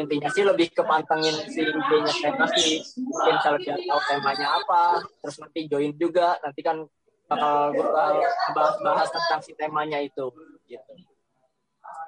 intinya 0.00 0.24
sih 0.32 0.48
lebih 0.48 0.72
kepantengin 0.72 1.36
si 1.52 1.60
idenya 1.60 2.14
tema 2.24 2.48
sih. 2.56 2.80
Mungkin 2.96 3.36
kalau 3.44 3.60
dia 3.60 3.76
tahu 3.76 4.00
temanya 4.08 4.48
apa 4.48 5.04
terus 5.20 5.36
nanti 5.36 5.68
join 5.68 5.92
juga. 6.00 6.40
Nanti 6.40 6.64
kan 6.64 6.80
bakal 7.28 7.76
bakal 7.76 8.12
bahas-bahas 8.56 9.08
tentang 9.12 9.40
si 9.44 9.52
temanya 9.60 10.00
itu 10.00 10.24
gitu 10.72 10.92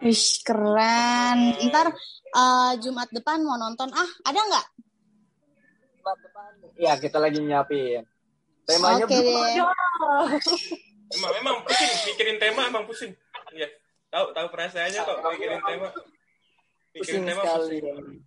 Wih, 0.05 0.25
keren. 0.45 1.39
Ntar 1.65 1.89
uh, 2.37 2.73
Jumat 2.77 3.09
depan 3.09 3.41
mau 3.41 3.57
nonton. 3.57 3.89
Ah, 3.89 4.11
ada 4.29 4.37
nggak? 4.37 4.67
Jumat 5.97 6.19
depan. 6.21 6.51
Iya, 6.77 6.93
kita 7.01 7.17
lagi 7.17 7.41
nyiapin. 7.41 8.05
Temanya 8.69 9.05
Oke 9.09 9.17
okay, 9.17 9.61
emang, 11.17 11.33
emang 11.41 11.57
pusing. 11.65 11.93
Mikirin 12.09 12.37
tema 12.37 12.69
emang 12.69 12.85
pusing. 12.85 13.17
Iya. 13.57 13.69
Tahu 14.13 14.37
tahu 14.37 14.47
perasaannya 14.53 15.01
kok 15.01 15.19
mikirin 15.25 15.61
tema. 15.65 15.89
Mikirin 15.89 17.01
pusing 17.01 17.23
tema 17.25 17.43
sekali. 17.45 17.79
Pusing. 17.81 18.21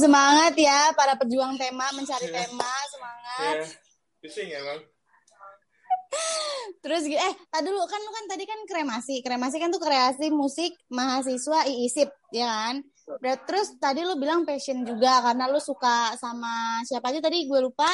Semangat 0.00 0.54
ya 0.56 0.96
para 0.96 1.12
pejuang 1.20 1.60
tema 1.60 1.92
mencari 1.92 2.24
yeah. 2.32 2.36
tema, 2.40 2.72
semangat. 2.88 3.54
Yeah. 3.60 3.68
Pusing 4.24 4.48
emang. 4.48 4.80
Terus 6.84 7.06
eh 7.06 7.34
tadi 7.48 7.66
dulu 7.70 7.78
kan 7.86 8.00
lu 8.02 8.10
kan 8.10 8.24
tadi 8.26 8.44
kan 8.44 8.60
kremasi. 8.66 9.22
Kremasi 9.22 9.56
kan 9.62 9.70
tuh 9.70 9.82
kreasi 9.82 10.28
musik 10.34 10.74
mahasiswa 10.90 11.64
IISIP, 11.68 12.10
ya 12.34 12.46
kan? 12.48 12.74
Terus 13.46 13.78
tadi 13.78 14.02
lu 14.02 14.18
bilang 14.18 14.42
passion 14.42 14.82
juga 14.82 15.22
karena 15.22 15.46
lu 15.46 15.62
suka 15.62 16.14
sama 16.18 16.82
siapa 16.82 17.14
aja 17.14 17.22
tadi 17.22 17.46
gue 17.46 17.60
lupa. 17.62 17.88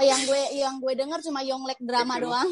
Oh, 0.00 0.04
yang 0.04 0.20
gue 0.24 0.42
yang 0.56 0.74
gue 0.80 0.92
denger 0.96 1.20
cuma 1.20 1.44
Yonglek 1.44 1.78
drama 1.84 2.16
doang. 2.18 2.50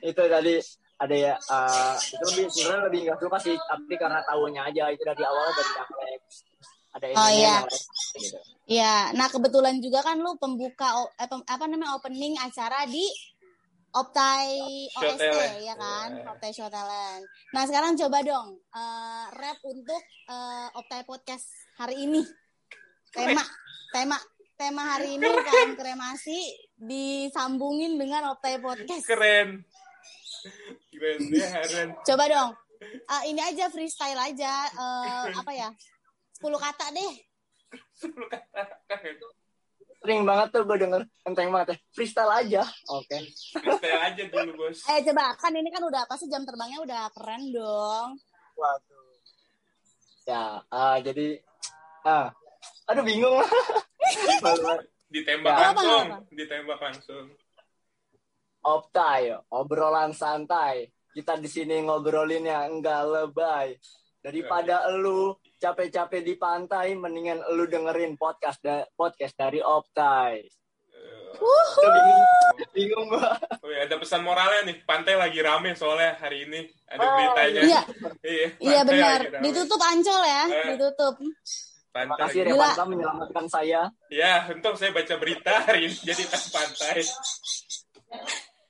itu 0.00 0.16
tadi 0.24 0.56
ada 1.02 1.16
ya 1.18 1.34
uh, 1.36 2.00
itu 2.00 2.24
lebih 2.32 2.46
sebenarnya 2.48 2.82
lebih 2.88 3.00
nggak 3.04 3.18
suka 3.20 3.38
sih 3.44 3.56
tapi 3.60 3.94
karena 4.00 4.24
tahunya 4.24 4.62
aja 4.72 4.84
itu 4.88 5.02
dari 5.04 5.20
awal 5.20 5.52
dari 5.52 5.70
Yonglek 5.76 6.20
ada 6.92 7.04
Oh, 7.10 7.30
iya. 7.30 7.56
yang 7.58 7.64
lain 7.64 7.84
gitu. 8.16 8.38
Ya, 8.64 8.94
nah 9.12 9.26
kebetulan 9.26 9.80
juga 9.80 10.00
kan 10.00 10.16
lu 10.16 10.36
pembuka 10.36 10.88
eh, 11.14 11.26
apa 11.26 11.64
namanya 11.64 11.96
opening 11.96 12.36
acara 12.36 12.84
di 12.86 13.04
Optai 13.92 14.56
Show 14.88 15.04
OST 15.04 15.20
Talent. 15.20 15.56
ya 15.60 15.74
kan, 15.74 16.08
Ya. 16.14 16.24
Optai 16.26 16.50
Show 16.50 16.68
Talent. 16.68 17.24
Nah 17.52 17.62
sekarang 17.64 17.92
coba 17.94 18.18
dong 18.22 18.48
eh, 18.56 19.24
rap 19.30 19.58
untuk 19.62 20.00
eh, 20.26 20.68
Optai 20.74 21.02
Podcast 21.02 21.44
hari 21.76 22.00
ini. 22.02 22.24
Tema, 23.10 23.44
tema, 23.90 24.16
tema 24.54 24.82
hari 24.88 25.16
ini 25.16 25.28
kan 25.28 25.74
kremasi 25.74 26.38
disambungin 26.78 27.96
dengan 27.96 28.32
Optai 28.32 28.56
Podcast. 28.58 29.04
Keren. 29.04 29.60
Keren 30.88 31.18
ya, 31.30 31.48
keren. 31.60 31.88
Coba 32.02 32.24
dong, 32.26 32.52
Eh, 32.82 33.22
ini 33.28 33.38
aja 33.38 33.68
freestyle 33.68 34.18
aja, 34.18 34.52
eh, 34.66 35.24
apa 35.30 35.52
ya? 35.52 35.70
10 36.42 36.50
kata 36.58 36.86
deh. 36.90 37.14
Sering 40.02 40.26
banget 40.26 40.50
tuh 40.50 40.66
gue 40.66 40.76
denger 40.82 41.02
enteng 41.22 41.54
banget 41.54 41.74
ya. 41.74 41.76
Freestyle 41.94 42.32
aja. 42.34 42.62
Oke. 42.90 43.22
Freestyle 43.54 44.02
aja 44.02 44.22
dulu, 44.26 44.66
Bos. 44.66 44.82
Eh 44.90 44.98
coba 45.06 45.38
kan 45.38 45.54
ini 45.54 45.70
kan 45.70 45.86
udah 45.86 46.02
pasti 46.10 46.26
jam 46.26 46.42
terbangnya 46.42 46.82
udah 46.82 47.02
keren 47.14 47.54
dong. 47.54 48.18
Waduh. 48.58 49.14
Ya, 50.26 50.62
ah, 50.70 50.98
jadi 50.98 51.38
ah, 52.02 52.34
aduh 52.90 53.06
bingung. 53.06 53.38
Ditembak 55.12 55.54
Ya. 55.54 55.68
Apa, 55.70 55.80
langsung, 55.84 56.08
apa? 56.08 56.18
ditembak 56.32 56.78
langsung. 56.80 57.24
Optai, 58.64 59.22
obrolan 59.52 60.16
santai. 60.16 60.88
Kita 61.12 61.36
di 61.36 61.46
sini 61.50 61.84
ngobrolinnya 61.84 62.64
enggak 62.72 63.02
lebay. 63.04 63.76
Daripada 64.22 64.86
elu 64.88 65.34
capek-capek 65.58 66.22
di 66.22 66.34
pantai, 66.36 66.94
mendingan 66.94 67.42
elu 67.44 67.66
dengerin 67.66 68.14
podcast 68.14 68.62
da- 68.62 68.86
podcast 68.94 69.34
dari 69.34 69.58
Optai. 69.58 70.46
Udah 71.32 71.90
bingung, 71.90 72.22
bingung 72.70 73.06
gua. 73.08 73.34
Oh, 73.58 73.66
iya, 73.66 73.82
ada 73.82 73.96
pesan 73.96 74.22
moralnya 74.22 74.62
nih. 74.62 74.76
Pantai 74.84 75.16
lagi 75.16 75.40
rame 75.40 75.74
soalnya 75.74 76.14
hari 76.16 76.46
ini. 76.46 76.60
Ada 76.86 77.00
Oh, 77.00 77.10
beritanya. 77.10 77.60
Iya, 77.64 77.80
Iya, 78.22 78.46
iya 78.60 78.80
benar. 78.84 79.18
Ditutup 79.40 79.80
ancol 79.80 80.22
ya, 80.22 80.42
Eh. 80.46 80.66
ditutup. 80.70 81.14
Terima 81.18 82.14
Pantai. 82.14 82.20
kasih 82.22 82.38
lagi- 82.38 82.48
Gila. 82.48 82.62
Revansa 82.62 82.84
menyelamatkan 82.86 83.46
saya. 83.48 83.80
Ya, 84.06 84.34
untung 84.48 84.76
saya 84.76 84.90
baca 84.92 85.14
berita 85.16 85.52
hari 85.66 85.90
ini 85.90 85.96
jadi 85.98 86.22
tas 86.24 86.46
pantai. 86.48 87.00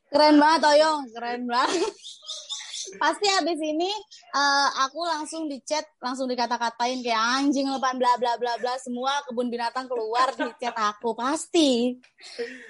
Keren 0.09 0.37
banget 0.38 0.62
Oyong, 0.67 1.01
keren 1.12 1.43
banget. 1.45 1.93
Pasti 3.00 3.26
abis 3.28 3.59
ini 3.61 3.88
eh, 4.35 4.68
aku 4.85 5.00
langsung 5.05 5.48
di 5.48 5.61
chat, 5.64 5.85
langsung 6.00 6.28
dikata-katain 6.28 7.00
kayak 7.00 7.22
anjing 7.40 7.68
lepan 7.68 7.96
bla 7.96 8.16
bla 8.20 8.37
bla 8.37 8.55
bla 8.61 8.74
semua 8.81 9.22
kebun 9.28 9.48
binatang 9.48 9.88
keluar 9.88 10.33
di 10.33 10.48
chat 10.61 10.76
aku 10.76 11.16
pasti. 11.16 11.96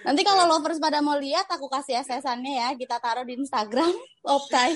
Nanti 0.07 0.23
kalau 0.23 0.47
lovers 0.51 0.83
pada 0.83 1.03
mau 1.03 1.19
lihat 1.19 1.47
aku 1.51 1.67
kasih 1.71 2.03
SS-annya 2.03 2.53
ya, 2.67 2.69
kita 2.79 2.99
taruh 3.03 3.27
di 3.27 3.39
Instagram 3.39 3.93
Optai. 4.37 4.75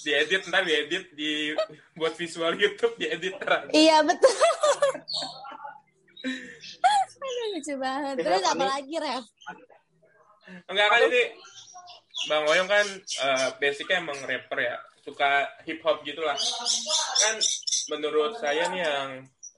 Diedit 0.00 0.48
ntar 0.48 0.64
diedit 0.64 1.12
di 1.12 1.52
buat 1.96 2.16
visual 2.16 2.56
YouTube 2.56 2.96
diedit 2.96 3.36
ntar. 3.40 3.68
Iya 3.72 4.00
betul. 4.04 4.32
Aduh, 6.88 7.46
lucu 7.54 7.74
banget. 7.78 8.14
Terus 8.24 8.42
apa 8.44 8.64
lagi, 8.66 8.94
Ref? 8.98 9.24
Enggak 10.68 10.86
kan 10.88 11.00
ini 11.06 11.22
Bang 12.26 12.44
Oyong 12.50 12.66
kan 12.66 12.86
eh, 12.98 13.48
basicnya 13.62 14.02
emang 14.02 14.18
rapper 14.26 14.58
ya, 14.58 14.76
suka 15.06 15.46
hip 15.62 15.78
hop 15.86 16.02
gitulah. 16.02 16.34
Kan 17.22 17.36
menurut 17.94 18.42
saya 18.42 18.66
nih 18.74 18.82
yang 18.82 19.10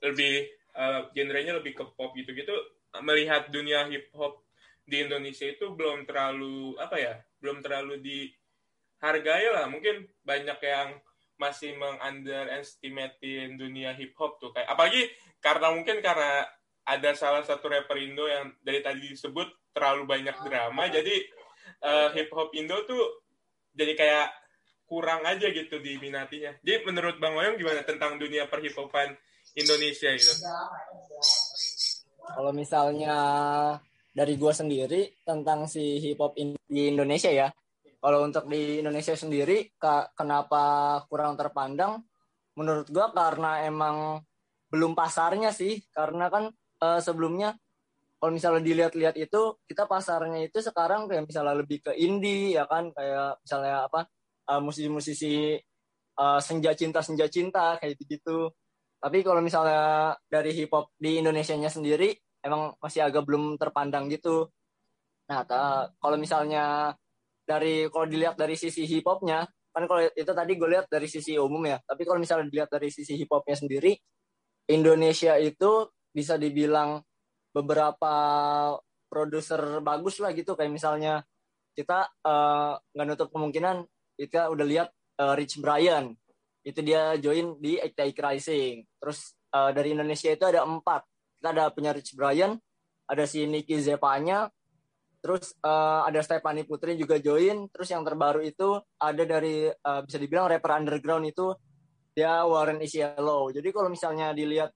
lebih 0.05 0.45
eh, 0.77 1.01
genrenya 1.17 1.57
lebih 1.57 1.73
ke 1.73 1.85
pop 1.97 2.13
gitu-gitu, 2.13 2.53
melihat 3.01 3.49
dunia 3.49 3.89
hip 3.89 4.13
hop 4.13 4.45
di 4.85 5.01
Indonesia 5.01 5.49
itu 5.49 5.73
belum 5.73 6.05
terlalu 6.05 6.77
apa 6.77 7.01
ya, 7.01 7.15
belum 7.41 7.65
terlalu 7.65 7.97
dihargai 8.05 9.49
lah. 9.49 9.65
Mungkin 9.73 10.05
banyak 10.21 10.59
yang 10.61 11.01
masih 11.41 11.73
mengunderestimatein 11.81 13.57
dunia 13.57 13.97
hip 13.97 14.13
hop 14.21 14.37
tuh 14.37 14.53
kayak 14.53 14.69
apalagi 14.69 15.09
karena 15.41 15.73
mungkin 15.73 16.05
karena 16.05 16.45
ada 16.85 17.17
salah 17.17 17.41
satu 17.41 17.73
rapper 17.73 17.97
Indo 17.97 18.29
yang 18.29 18.53
dari 18.61 18.85
tadi 18.85 19.09
disebut 19.09 19.73
terlalu 19.73 20.05
banyak 20.05 20.37
drama 20.45 20.85
jadi 20.93 21.17
eh, 21.79 22.09
hip 22.19 22.31
hop 22.35 22.51
Indo 22.59 22.83
tuh 22.85 23.23
jadi 23.71 23.95
kayak 23.95 24.29
kurang 24.91 25.23
aja 25.23 25.47
gitu 25.55 25.79
diminatinya. 25.79 26.51
Jadi 26.67 26.83
menurut 26.83 27.23
Bang 27.23 27.39
Oyong 27.39 27.55
gimana 27.55 27.87
tentang 27.87 28.19
dunia 28.19 28.51
perhipopan 28.51 29.15
Indonesia 29.55 30.11
gitu? 30.11 30.35
Kalau 32.35 32.51
misalnya 32.51 33.17
dari 34.11 34.35
gua 34.35 34.51
sendiri 34.51 35.23
tentang 35.23 35.71
si 35.71 36.03
hip 36.03 36.19
hop 36.19 36.35
in- 36.35 36.59
di 36.67 36.91
Indonesia 36.91 37.31
ya. 37.31 37.47
Kalau 38.01 38.27
untuk 38.27 38.51
di 38.51 38.83
Indonesia 38.83 39.15
sendiri 39.15 39.71
kenapa 40.19 40.63
kurang 41.07 41.39
terpandang? 41.39 42.03
Menurut 42.59 42.91
gua 42.91 43.15
karena 43.15 43.63
emang 43.63 44.19
belum 44.75 44.99
pasarnya 44.99 45.55
sih. 45.55 45.79
Karena 45.95 46.27
kan 46.27 46.51
eh, 46.83 46.99
sebelumnya 46.99 47.55
kalau 48.21 48.33
misalnya 48.37 48.61
dilihat-lihat 48.61 49.17
itu 49.17 49.57
kita 49.65 49.89
pasarnya 49.89 50.45
itu 50.45 50.61
sekarang 50.61 51.09
kayak 51.09 51.25
misalnya 51.25 51.57
lebih 51.57 51.81
ke 51.81 51.97
indie 51.97 52.53
ya 52.53 52.69
kan 52.69 52.93
kayak 52.93 53.41
misalnya 53.41 53.89
apa 53.89 54.01
eh, 54.53 54.61
musisi-musisi 54.61 55.57
eh, 56.21 56.41
senja 56.45 56.77
cinta 56.77 57.01
senja 57.01 57.27
cinta 57.33 57.81
kayak 57.81 57.97
gitu. 58.05 58.53
Tapi 59.01 59.25
kalau 59.25 59.41
misalnya 59.41 60.13
dari 60.29 60.53
hip 60.53 60.69
hop 60.77 60.93
di 61.01 61.25
Indonesia-nya 61.25 61.73
sendiri 61.73 62.13
emang 62.45 62.77
masih 62.77 63.09
agak 63.09 63.25
belum 63.25 63.57
terpandang 63.57 64.13
gitu. 64.13 64.53
Nah, 65.33 65.47
kalau 65.97 66.17
misalnya 66.21 66.93
dari 67.47 67.89
kalau 67.89 68.05
dilihat 68.05 68.37
dari 68.37 68.61
sisi 68.61 68.85
hip 68.85 69.07
hopnya, 69.09 69.49
kan 69.73 69.85
kalau 69.89 70.05
itu 70.05 70.33
tadi 70.37 70.53
gue 70.59 70.69
lihat 70.69 70.87
dari 70.93 71.09
sisi 71.09 71.41
umum 71.41 71.65
ya. 71.65 71.81
Tapi 71.81 72.03
kalau 72.05 72.21
misalnya 72.21 72.53
dilihat 72.53 72.69
dari 72.69 72.93
sisi 72.93 73.17
hip 73.17 73.31
hopnya 73.33 73.57
sendiri, 73.57 73.97
Indonesia 74.69 75.41
itu 75.41 75.89
bisa 76.13 76.37
dibilang 76.37 77.01
beberapa 77.51 78.15
produser 79.11 79.83
bagus 79.83 80.23
lah 80.23 80.31
gitu. 80.35 80.55
Kayak 80.55 80.73
misalnya 80.75 81.15
kita 81.75 82.11
eh, 82.23 82.73
nggak 82.79 83.07
nutup 83.07 83.29
kemungkinan 83.31 83.87
kita 84.19 84.51
udah 84.51 84.67
lihat 84.67 84.89
eh, 85.19 85.35
Rich 85.39 85.63
Brian 85.63 86.15
itu 86.61 86.81
dia 86.85 87.17
join 87.17 87.57
di 87.59 87.81
XTI 87.81 88.13
Rising. 88.13 88.77
Terus 89.01 89.35
eh, 89.55 89.71
dari 89.75 89.95
Indonesia 89.95 90.31
itu 90.31 90.45
ada 90.47 90.63
empat 90.67 91.03
kita 91.41 91.57
ada 91.57 91.73
punya 91.73 91.97
Rich 91.97 92.13
Brian, 92.21 92.53
ada 93.09 93.25
si 93.25 93.49
Nicky 93.49 93.81
Zepanya, 93.81 94.53
terus 95.25 95.57
eh, 95.57 96.01
ada 96.05 96.21
Stephanie 96.21 96.69
Putri 96.69 97.01
juga 97.01 97.17
join, 97.17 97.65
terus 97.73 97.89
yang 97.89 98.05
terbaru 98.05 98.45
itu 98.45 98.77
ada 99.01 99.25
dari 99.25 99.73
eh, 99.73 100.01
bisa 100.05 100.21
dibilang 100.21 100.53
rapper 100.53 100.85
underground 100.85 101.25
itu 101.33 101.57
dia 102.13 102.45
Warren 102.45 102.85
Isiello. 102.85 103.49
Jadi 103.49 103.73
kalau 103.73 103.89
misalnya 103.89 104.37
dilihat 104.37 104.69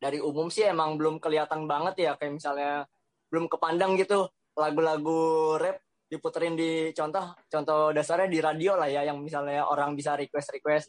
dari 0.00 0.18
umum 0.18 0.48
sih 0.48 0.64
emang 0.64 0.96
belum 0.96 1.20
kelihatan 1.20 1.68
banget 1.68 1.94
ya 2.08 2.12
kayak 2.16 2.40
misalnya 2.40 2.88
belum 3.28 3.46
kepandang 3.52 4.00
gitu 4.00 4.26
lagu-lagu 4.56 5.54
rap 5.60 5.84
diputerin 6.10 6.58
di 6.58 6.90
contoh 6.96 7.36
contoh 7.46 7.94
dasarnya 7.94 8.26
di 8.26 8.40
radio 8.42 8.74
lah 8.74 8.88
ya 8.90 9.06
yang 9.06 9.22
misalnya 9.22 9.68
orang 9.68 9.94
bisa 9.94 10.18
request 10.18 10.50
request 10.56 10.88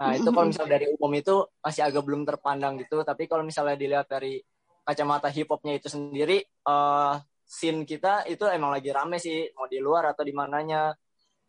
Nah, 0.00 0.16
itu 0.16 0.28
kalau 0.32 0.48
misalnya 0.48 0.80
dari 0.80 0.86
umum 0.96 1.12
itu 1.12 1.44
masih 1.60 1.82
agak 1.84 2.02
belum 2.08 2.24
terpandang 2.24 2.80
gitu. 2.80 3.04
Tapi 3.04 3.28
kalau 3.28 3.44
misalnya 3.44 3.76
dilihat 3.76 4.08
dari 4.08 4.40
kacamata 4.80 5.28
hip 5.28 5.52
hopnya 5.52 5.76
itu 5.76 5.92
sendiri, 5.92 6.40
eh 6.40 7.14
scene 7.44 7.84
kita 7.84 8.24
itu 8.24 8.48
emang 8.48 8.72
lagi 8.72 8.88
rame 8.96 9.20
sih, 9.20 9.52
mau 9.52 9.68
di 9.68 9.76
luar 9.76 10.16
atau 10.16 10.24
di 10.24 10.32
mananya. 10.32 10.88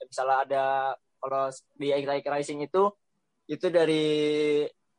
Misalnya 0.04 0.38
ada 0.44 0.66
kalau 1.16 1.48
di 1.80 1.88
Rising 2.28 2.60
itu 2.68 2.92
itu 3.48 3.68
dari 3.72 4.04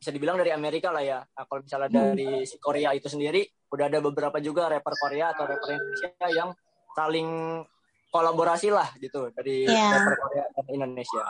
bisa 0.03 0.11
dibilang 0.11 0.35
dari 0.35 0.51
Amerika 0.51 0.91
lah 0.91 0.99
ya. 0.99 1.23
Nah, 1.23 1.47
kalau 1.47 1.63
misalnya 1.63 1.87
dari 2.11 2.43
si 2.43 2.59
Korea 2.59 2.91
itu 2.91 3.07
sendiri, 3.07 3.47
udah 3.71 3.87
ada 3.87 4.03
beberapa 4.03 4.43
juga 4.43 4.67
rapper 4.67 4.99
Korea 4.99 5.31
atau 5.31 5.47
rapper 5.47 5.79
Indonesia 5.79 6.11
yang 6.27 6.51
saling 6.91 7.63
kolaborasi 8.11 8.75
lah 8.75 8.91
gitu 8.99 9.31
dari 9.31 9.63
Iya. 9.63 9.95
rapper 9.95 10.15
Korea 10.19 10.45
dan 10.59 10.67
Indonesia. 10.75 11.25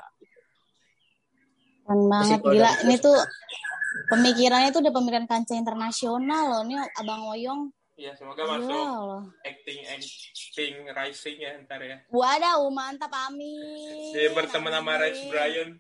Keren 1.85 2.01
banget, 2.09 2.41
gila. 2.41 2.71
dan 2.73 2.81
Ini 2.89 2.97
tuh 2.97 3.19
pemikirannya 4.09 4.71
tuh 4.73 4.81
udah 4.81 4.95
pemikiran 4.97 5.27
kancah 5.29 5.57
internasional 5.61 6.43
loh. 6.49 6.61
Ini 6.65 6.81
Abang 6.97 7.29
Oyong. 7.29 7.69
Ya 8.01 8.17
semoga 8.17 8.57
masuk 8.57 8.73
loh. 8.73 9.21
acting 9.45 9.85
acting 9.85 10.75
rising 10.97 11.37
ya 11.37 11.61
ntar 11.69 11.77
ya. 11.85 12.01
Wadaw, 12.09 12.65
mantap 12.73 13.13
amin. 13.29 14.17
Dia 14.17 14.33
berteman 14.33 14.73
sama. 14.73 14.97
Rich 14.97 15.29
Brian 15.29 15.77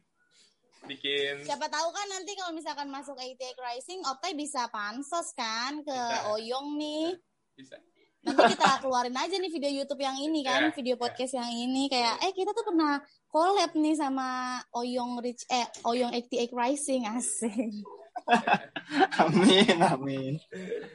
bikin 0.84 1.42
Siapa 1.42 1.66
tahu 1.66 1.88
kan 1.90 2.06
nanti 2.08 2.32
kalau 2.34 2.52
misalkan 2.52 2.88
masuk 2.88 3.14
ATA 3.14 3.54
Rising, 3.54 4.02
Optai 4.04 4.32
bisa 4.32 4.66
pansos 4.68 5.30
kan 5.32 5.80
ke 5.80 5.92
Bisa. 5.92 6.28
Oyong 6.30 6.74
nih. 6.76 7.14
bisa. 7.54 7.76
Nanti 8.22 8.54
kita 8.54 8.78
keluarin 8.78 9.18
aja 9.18 9.34
nih 9.34 9.50
video 9.50 9.82
YouTube 9.82 9.98
yang 9.98 10.14
ini 10.14 10.46
kan, 10.46 10.70
Ya, 10.70 10.70
video 10.70 10.94
ya. 10.94 11.00
podcast 11.00 11.34
yang 11.34 11.50
ini 11.50 11.90
kayak 11.90 12.22
eh 12.22 12.30
kita 12.30 12.54
tuh 12.54 12.62
pernah 12.62 13.02
collab 13.26 13.74
nih 13.74 13.98
sama 13.98 14.62
Oyong 14.70 15.18
Rich 15.18 15.42
eh 15.50 15.66
Oyong 15.82 16.14
88 16.14 16.54
Rising 16.54 17.02
asik. 17.10 17.82
amin, 19.26 19.76
amin. 19.82 20.32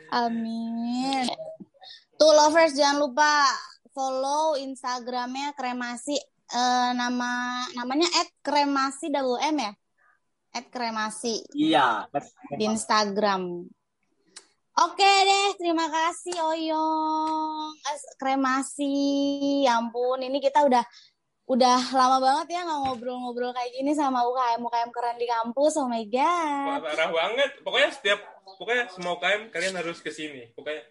Amin. 0.09 1.25
Tuh 2.15 2.31
lovers 2.31 2.73
jangan 2.73 3.03
lupa 3.03 3.43
follow 3.91 4.55
Instagramnya 4.55 5.51
kremasi 5.51 6.15
eh, 6.49 6.91
nama 6.93 7.29
namanya 7.73 8.07
@kremasi 8.39 9.09
double 9.09 9.39
M 9.41 9.57
ya. 9.59 9.73
@kremasi 10.57 11.45
Iya. 11.53 12.09
di 12.53 12.65
Instagram. 12.65 13.67
Oke 14.77 15.09
deh, 15.25 15.47
terima 15.57 15.89
kasih 15.89 16.37
Oyong. 16.37 17.73
As- 17.83 18.13
Kremasi, 18.17 18.93
ya 19.65 19.81
ampun, 19.81 20.21
ini 20.21 20.37
kita 20.37 20.65
udah 20.65 20.85
udah 21.47 21.79
lama 21.95 22.19
banget 22.19 22.59
ya 22.59 22.61
nggak 22.61 22.79
ngobrol-ngobrol 22.85 23.55
kayak 23.55 23.71
gini 23.71 23.95
sama 23.95 24.19
UKM 24.21 24.59
UKM 24.61 24.91
keren 24.91 25.17
di 25.17 25.25
kampus. 25.25 25.79
Oh 25.79 25.87
my 25.87 26.03
god. 26.05 26.83
Parah 26.83 27.09
banget. 27.09 27.51
Pokoknya 27.63 27.89
setiap 27.89 28.19
pokoknya 28.59 28.83
semua 28.91 29.15
UKM 29.17 29.41
kalian 29.49 29.75
harus 29.79 29.97
ke 29.97 30.11
sini. 30.11 30.51
Pokoknya 30.53 30.83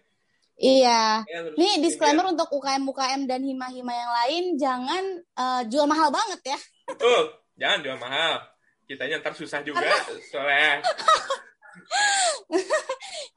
Iya. 0.57 1.21
harus 1.21 1.53
Nih 1.53 1.85
disclaimer 1.85 2.25
untuk 2.25 2.49
UKM 2.49 2.81
UKM 2.81 3.29
dan 3.29 3.45
hima-hima 3.45 3.93
yang 3.93 4.11
lain 4.11 4.43
jangan 4.57 5.03
eh, 5.21 5.61
jual 5.69 5.85
mahal 5.85 6.09
banget 6.09 6.57
ya. 6.57 6.59
Betul. 6.89 7.37
Jangan 7.57 7.79
jual 7.85 7.97
mahal. 8.01 8.33
Kitanya 8.89 9.21
ntar 9.21 9.37
susah 9.37 9.61
juga 9.61 9.85
soalnya. 10.33 10.81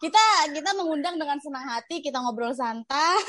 Kita 0.01 0.25
kita 0.57 0.71
mengundang 0.73 1.21
dengan 1.21 1.37
senang 1.45 1.67
hati, 1.69 2.01
kita 2.01 2.25
ngobrol 2.25 2.57
santai. 2.57 3.21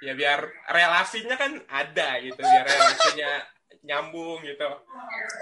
Ya 0.00 0.16
biar 0.16 0.40
relasinya 0.72 1.36
kan 1.36 1.52
ada 1.68 2.16
gitu, 2.24 2.40
biar 2.40 2.64
relasinya 2.64 3.44
nyambung 3.82 4.42
gitu. 4.42 4.68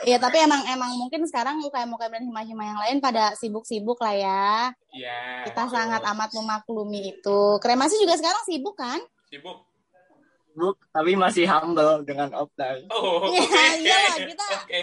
Iya, 0.03 0.17
tapi 0.17 0.39
emang 0.39 0.63
emang 0.67 0.93
mungkin 0.97 1.25
sekarang 1.25 1.61
UKM 1.61 1.89
UKM 1.89 2.13
dan 2.13 2.25
hima-hima 2.25 2.65
yang 2.65 2.79
lain 2.79 2.99
pada 2.99 3.33
sibuk-sibuk 3.35 3.97
lah 3.99 4.15
ya. 4.15 4.47
Iya. 4.91 5.49
Kita 5.49 5.63
betul. 5.65 5.75
sangat 5.77 6.03
amat 6.05 6.31
memaklumi 6.33 7.17
itu. 7.17 7.41
Kremasi 7.59 7.97
juga 7.99 8.17
sekarang 8.17 8.43
sibuk 8.45 8.75
kan? 8.75 9.01
sibuk. 9.27 9.65
Buk, 10.57 10.81
tapi 10.89 11.13
masih 11.13 11.45
humble 11.45 12.01
dengan 12.03 12.33
offline. 12.33 12.89
Oh, 12.89 13.29
Iya, 13.29 13.45
oke. 13.45 13.65
iyalah, 13.77 14.17
kita- 14.25 14.51
Oke. 14.65 14.81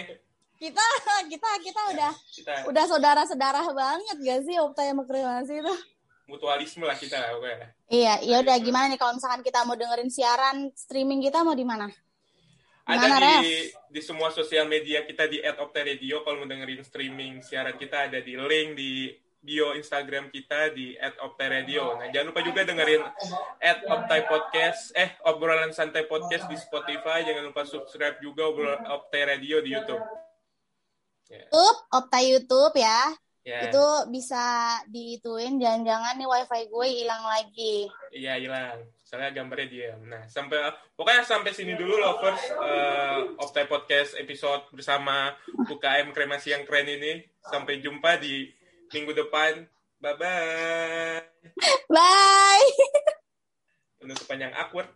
Kita 0.54 0.86
kita 1.26 1.48
kita 1.60 1.80
udah 1.90 2.12
Kita 2.30 2.52
udah 2.70 2.84
saudara-saudara 2.86 3.58
banget 3.74 4.16
gak 4.22 4.40
sih 4.46 4.54
Opta 4.56 4.86
sama 4.86 5.02
Kremasi 5.02 5.58
itu? 5.58 5.74
mutualisme 6.24 6.88
lah 6.88 6.96
kita 6.96 7.20
lah. 7.20 7.36
Iya, 7.84 8.16
ya 8.24 8.36
udah 8.40 8.56
gimana 8.56 8.88
nih 8.88 8.96
kalau 8.96 9.12
misalkan 9.12 9.44
kita 9.44 9.60
mau 9.68 9.76
dengerin 9.76 10.08
siaran 10.08 10.72
streaming 10.72 11.20
kita 11.20 11.44
mau 11.44 11.52
di 11.52 11.68
mana? 11.68 11.84
Ada 12.84 13.06
Gimana, 13.08 13.40
di 13.40 13.72
di 13.88 14.00
semua 14.04 14.28
sosial 14.28 14.68
media 14.68 15.08
kita 15.08 15.24
di 15.24 15.40
@opteradio 15.40 16.20
kalau 16.20 16.44
mau 16.44 16.48
dengerin 16.48 16.84
streaming 16.84 17.40
siaran 17.40 17.80
kita 17.80 18.12
ada 18.12 18.20
di 18.20 18.36
link 18.36 18.76
di 18.76 19.08
bio 19.40 19.72
Instagram 19.72 20.28
kita 20.28 20.72
di 20.72 20.92
@opteradio. 21.20 21.96
Nah, 21.96 22.12
jangan 22.12 22.32
lupa 22.32 22.44
juga 22.44 22.60
dengerin 22.64 23.00
@optai 23.88 24.20
podcast 24.28 24.92
eh 24.92 25.16
obrolan 25.24 25.72
santai 25.72 26.04
podcast 26.04 26.44
di 26.44 26.56
Spotify. 26.60 27.24
Jangan 27.24 27.44
lupa 27.48 27.64
subscribe 27.64 28.20
juga 28.20 28.52
obrolan 28.52 28.84
Optai 28.84 29.32
Radio 29.32 29.64
di 29.64 29.72
YouTube. 29.72 30.04
Ya. 31.28 31.48
YouTube, 31.48 31.78
Opta 31.88 32.18
YouTube 32.20 32.74
ya. 32.76 33.00
Ya. 33.44 33.68
Itu 33.68 33.84
bisa 34.08 34.44
diituin 34.88 35.60
jangan-jangan 35.60 36.16
nih 36.16 36.28
wifi 36.28 36.64
gue 36.68 36.86
hilang 37.00 37.24
lagi. 37.28 37.92
Iya 38.12 38.40
hilang. 38.40 38.80
Soalnya 39.14 39.30
gambarnya 39.30 39.70
diam. 39.70 40.10
Nah, 40.10 40.26
sampai 40.26 40.74
pokoknya 40.98 41.22
sampai 41.22 41.54
sini 41.54 41.78
dulu 41.78 42.02
lovers 42.02 42.50
uh, 42.58 43.38
Optai 43.38 43.70
Podcast 43.70 44.18
episode 44.18 44.66
bersama 44.74 45.30
UKM 45.70 46.10
Kremasi 46.10 46.50
yang 46.50 46.66
keren 46.66 46.90
ini. 46.90 47.22
Sampai 47.46 47.78
jumpa 47.78 48.18
di 48.18 48.50
minggu 48.90 49.14
depan. 49.14 49.70
Bye 50.02 50.18
bye. 50.18 51.22
Bye. 51.94 52.68
Penutupan 54.02 54.50
yang 54.50 54.54
awkward. 54.58 54.90